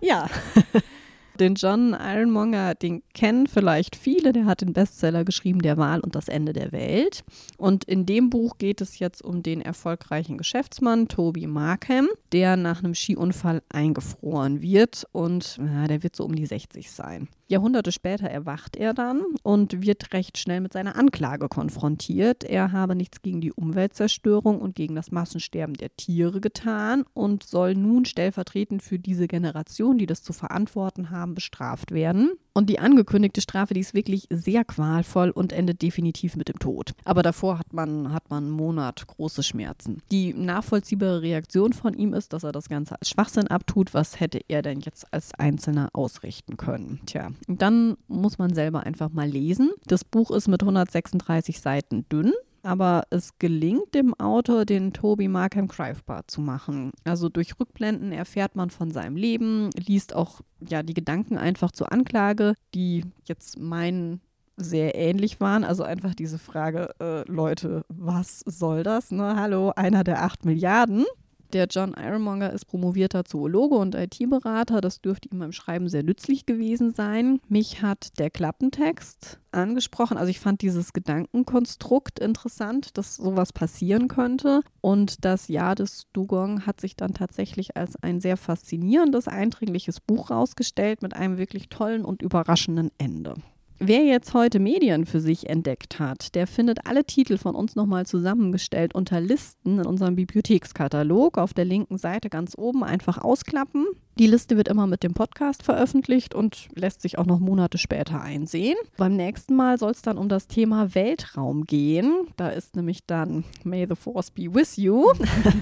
ja. 0.00 0.28
Den 1.40 1.54
John 1.54 1.96
Ironmonger, 1.98 2.74
den 2.74 3.02
kennen 3.14 3.46
vielleicht 3.46 3.96
viele. 3.96 4.34
Der 4.34 4.44
hat 4.44 4.60
den 4.60 4.74
Bestseller 4.74 5.24
geschrieben, 5.24 5.62
Der 5.62 5.78
Wahl 5.78 6.00
und 6.00 6.14
das 6.14 6.28
Ende 6.28 6.52
der 6.52 6.70
Welt. 6.70 7.24
Und 7.56 7.84
in 7.84 8.04
dem 8.04 8.28
Buch 8.28 8.58
geht 8.58 8.82
es 8.82 8.98
jetzt 8.98 9.24
um 9.24 9.42
den 9.42 9.62
erfolgreichen 9.62 10.36
Geschäftsmann 10.36 11.08
Toby 11.08 11.46
Markham, 11.46 12.08
der 12.32 12.56
nach 12.56 12.80
einem 12.80 12.94
Skiunfall 12.94 13.62
eingefroren 13.70 14.60
wird. 14.60 15.06
Und 15.12 15.56
na, 15.58 15.86
der 15.86 16.02
wird 16.02 16.14
so 16.14 16.26
um 16.26 16.34
die 16.34 16.44
60 16.44 16.90
sein. 16.90 17.28
Jahrhunderte 17.50 17.90
später 17.90 18.28
erwacht 18.28 18.76
er 18.76 18.94
dann 18.94 19.22
und 19.42 19.82
wird 19.82 20.12
recht 20.12 20.38
schnell 20.38 20.60
mit 20.60 20.72
seiner 20.72 20.94
Anklage 20.94 21.48
konfrontiert. 21.48 22.44
Er 22.44 22.70
habe 22.70 22.94
nichts 22.94 23.22
gegen 23.22 23.40
die 23.40 23.52
Umweltzerstörung 23.52 24.60
und 24.60 24.76
gegen 24.76 24.94
das 24.94 25.10
Massensterben 25.10 25.74
der 25.74 25.94
Tiere 25.96 26.40
getan 26.40 27.04
und 27.12 27.42
soll 27.42 27.74
nun 27.74 28.04
stellvertretend 28.04 28.84
für 28.84 29.00
diese 29.00 29.26
Generation, 29.26 29.98
die 29.98 30.06
das 30.06 30.22
zu 30.22 30.32
verantworten 30.32 31.10
haben, 31.10 31.29
bestraft 31.34 31.92
werden. 31.92 32.32
Und 32.52 32.68
die 32.68 32.78
angekündigte 32.78 33.40
Strafe, 33.40 33.74
die 33.74 33.80
ist 33.80 33.94
wirklich 33.94 34.26
sehr 34.30 34.64
qualvoll 34.64 35.30
und 35.30 35.52
endet 35.52 35.82
definitiv 35.82 36.36
mit 36.36 36.48
dem 36.48 36.58
Tod. 36.58 36.92
Aber 37.04 37.22
davor 37.22 37.58
hat 37.58 37.72
man, 37.72 38.12
hat 38.12 38.28
man 38.28 38.44
einen 38.44 38.52
Monat 38.52 39.06
große 39.06 39.42
Schmerzen. 39.42 40.02
Die 40.10 40.34
nachvollziehbare 40.34 41.22
Reaktion 41.22 41.72
von 41.72 41.94
ihm 41.94 42.12
ist, 42.12 42.32
dass 42.32 42.42
er 42.42 42.52
das 42.52 42.68
Ganze 42.68 42.96
als 42.98 43.08
Schwachsinn 43.08 43.46
abtut. 43.46 43.94
Was 43.94 44.18
hätte 44.18 44.40
er 44.48 44.62
denn 44.62 44.80
jetzt 44.80 45.12
als 45.12 45.32
Einzelner 45.34 45.90
ausrichten 45.92 46.56
können? 46.56 47.00
Tja, 47.06 47.30
dann 47.46 47.96
muss 48.08 48.38
man 48.38 48.52
selber 48.52 48.82
einfach 48.82 49.10
mal 49.10 49.28
lesen. 49.28 49.70
Das 49.86 50.04
Buch 50.04 50.30
ist 50.30 50.48
mit 50.48 50.62
136 50.62 51.60
Seiten 51.60 52.04
dünn 52.10 52.32
aber 52.62 53.04
es 53.10 53.38
gelingt 53.38 53.94
dem 53.94 54.14
Autor, 54.14 54.64
den 54.64 54.92
Toby 54.92 55.28
Markham 55.28 55.68
greifbar 55.68 56.26
zu 56.26 56.40
machen. 56.40 56.92
Also 57.04 57.28
durch 57.28 57.58
Rückblenden 57.58 58.12
erfährt 58.12 58.56
man 58.56 58.70
von 58.70 58.90
seinem 58.90 59.16
Leben, 59.16 59.70
liest 59.76 60.14
auch 60.14 60.40
ja 60.60 60.82
die 60.82 60.94
Gedanken 60.94 61.38
einfach 61.38 61.72
zur 61.72 61.92
Anklage, 61.92 62.54
die 62.74 63.04
jetzt 63.24 63.58
meinen 63.58 64.20
sehr 64.56 64.94
ähnlich 64.94 65.40
waren. 65.40 65.64
Also 65.64 65.82
einfach 65.82 66.14
diese 66.14 66.38
Frage, 66.38 66.90
äh, 67.00 67.22
Leute, 67.30 67.84
was 67.88 68.40
soll 68.40 68.82
das? 68.82 69.10
Ne? 69.10 69.36
Hallo, 69.36 69.72
einer 69.74 70.04
der 70.04 70.22
acht 70.22 70.44
Milliarden. 70.44 71.04
Der 71.52 71.66
John 71.66 71.94
Ironmonger 71.98 72.52
ist 72.52 72.66
promovierter 72.66 73.24
Zoologe 73.24 73.74
und 73.74 73.96
IT-Berater. 73.96 74.80
Das 74.80 75.00
dürfte 75.00 75.28
ihm 75.30 75.40
beim 75.40 75.52
Schreiben 75.52 75.88
sehr 75.88 76.04
nützlich 76.04 76.46
gewesen 76.46 76.92
sein. 76.92 77.40
Mich 77.48 77.82
hat 77.82 78.18
der 78.20 78.30
Klappentext 78.30 79.40
angesprochen. 79.50 80.16
Also 80.16 80.30
ich 80.30 80.38
fand 80.38 80.62
dieses 80.62 80.92
Gedankenkonstrukt 80.92 82.20
interessant, 82.20 82.96
dass 82.96 83.16
sowas 83.16 83.52
passieren 83.52 84.06
könnte. 84.06 84.60
Und 84.80 85.24
das 85.24 85.48
Jahr 85.48 85.74
des 85.74 86.06
Dugong 86.12 86.66
hat 86.66 86.80
sich 86.80 86.94
dann 86.94 87.14
tatsächlich 87.14 87.76
als 87.76 87.96
ein 87.96 88.20
sehr 88.20 88.36
faszinierendes, 88.36 89.26
eindringliches 89.26 89.98
Buch 90.00 90.30
rausgestellt 90.30 91.02
mit 91.02 91.14
einem 91.14 91.36
wirklich 91.36 91.68
tollen 91.68 92.04
und 92.04 92.22
überraschenden 92.22 92.90
Ende. 92.98 93.34
Wer 93.82 94.04
jetzt 94.04 94.34
heute 94.34 94.58
Medien 94.60 95.06
für 95.06 95.20
sich 95.20 95.48
entdeckt 95.48 95.98
hat, 95.98 96.34
der 96.34 96.46
findet 96.46 96.86
alle 96.86 97.02
Titel 97.02 97.38
von 97.38 97.54
uns 97.54 97.76
nochmal 97.76 98.04
zusammengestellt 98.04 98.94
unter 98.94 99.22
Listen 99.22 99.78
in 99.78 99.86
unserem 99.86 100.16
Bibliothekskatalog. 100.16 101.38
Auf 101.38 101.54
der 101.54 101.64
linken 101.64 101.96
Seite 101.96 102.28
ganz 102.28 102.52
oben 102.58 102.84
einfach 102.84 103.16
ausklappen. 103.16 103.86
Die 104.18 104.26
Liste 104.26 104.58
wird 104.58 104.68
immer 104.68 104.86
mit 104.86 105.02
dem 105.02 105.14
Podcast 105.14 105.62
veröffentlicht 105.62 106.34
und 106.34 106.68
lässt 106.74 107.00
sich 107.00 107.16
auch 107.16 107.24
noch 107.24 107.38
Monate 107.40 107.78
später 107.78 108.20
einsehen. 108.20 108.76
Beim 108.98 109.16
nächsten 109.16 109.56
Mal 109.56 109.78
soll 109.78 109.92
es 109.92 110.02
dann 110.02 110.18
um 110.18 110.28
das 110.28 110.46
Thema 110.46 110.94
Weltraum 110.94 111.64
gehen. 111.64 112.26
Da 112.36 112.50
ist 112.50 112.76
nämlich 112.76 113.06
dann 113.06 113.44
May 113.64 113.86
the 113.88 113.96
Force 113.96 114.30
be 114.30 114.54
with 114.54 114.76
you. 114.76 115.10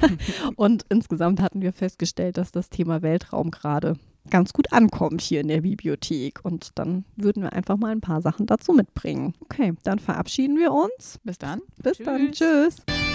und 0.57 0.85
insgesamt 0.89 1.41
hatten 1.41 1.63
wir 1.63 1.73
festgestellt, 1.73 2.37
dass 2.37 2.51
das 2.51 2.69
Thema 2.69 3.01
Weltraum 3.03 3.53
gerade 3.53 3.95
ganz 4.29 4.53
gut 4.53 4.73
ankommt 4.73 5.21
hier 5.21 5.41
in 5.41 5.49
der 5.49 5.63
Bibliothek. 5.63 6.41
Und 6.45 6.71
dann 6.75 7.05
würden 7.17 7.43
wir 7.43 7.53
einfach 7.53 7.77
mal 7.77 7.93
ein 7.93 8.01
paar 8.01 8.23
Sachen 8.23 8.47
dazu 8.47 8.73
mitbringen. 8.73 9.35
Okay, 9.41 9.73
dann 9.85 9.99
verabschieden 9.99 10.57
wir 10.57 10.73
uns. 10.73 11.19
Bis 11.25 11.39
dann. 11.39 11.61
Bis 11.83 11.97
Tschüss. 11.97 12.07
dann. 12.07 12.33
Tschüss. 12.33 13.08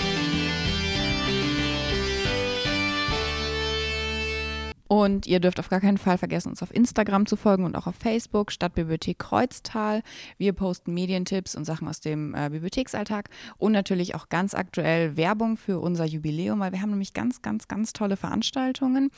Und 4.94 5.26
ihr 5.26 5.40
dürft 5.40 5.60
auf 5.60 5.70
gar 5.70 5.82
keinen 5.82 5.98
Fall 5.98 6.20
vergessen, 6.20 6.50
uns 6.50 6.62
auf 6.62 6.72
Instagram 6.72 7.26
zu 7.26 7.36
folgen 7.36 7.64
und 7.64 7.76
auch 7.76 7.88
auf 7.88 7.96
Facebook, 7.96 8.52
Stadtbibliothek 8.52 9.18
Kreuztal. 9.18 10.04
Wir 10.38 10.54
posten 10.54 10.94
Medientipps 10.94 11.56
und 11.56 11.66
Sachen 11.66 11.88
aus 11.88 12.00
dem 12.00 12.36
äh, 12.36 12.50
Bibliotheksalltag 12.52 13.32
und 13.58 13.72
natürlich 13.72 14.14
auch 14.14 14.30
ganz 14.30 14.54
aktuell 14.54 15.18
Werbung 15.18 15.58
für 15.58 15.80
unser 15.80 16.06
Jubiläum, 16.06 16.60
weil 16.60 16.74
wir 16.74 16.82
haben 16.84 16.92
nämlich 16.92 17.16
ganz, 17.16 17.42
ganz, 17.42 17.68
ganz 17.68 17.94
tolle 17.94 18.18
Veranstaltungen, 18.18 19.10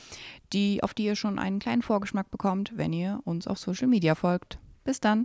die, 0.54 0.82
auf 0.82 0.94
die 0.94 1.04
ihr 1.04 1.14
schon 1.14 1.38
einen 1.38 1.58
kleinen 1.58 1.82
Vorgeschmack 1.82 2.30
bekommt, 2.30 2.72
wenn 2.76 2.94
ihr 2.94 3.20
uns 3.24 3.46
auf 3.46 3.58
Social 3.58 3.88
Media 3.88 4.14
folgt. 4.14 4.58
Bis 4.82 5.00
dann. 5.00 5.24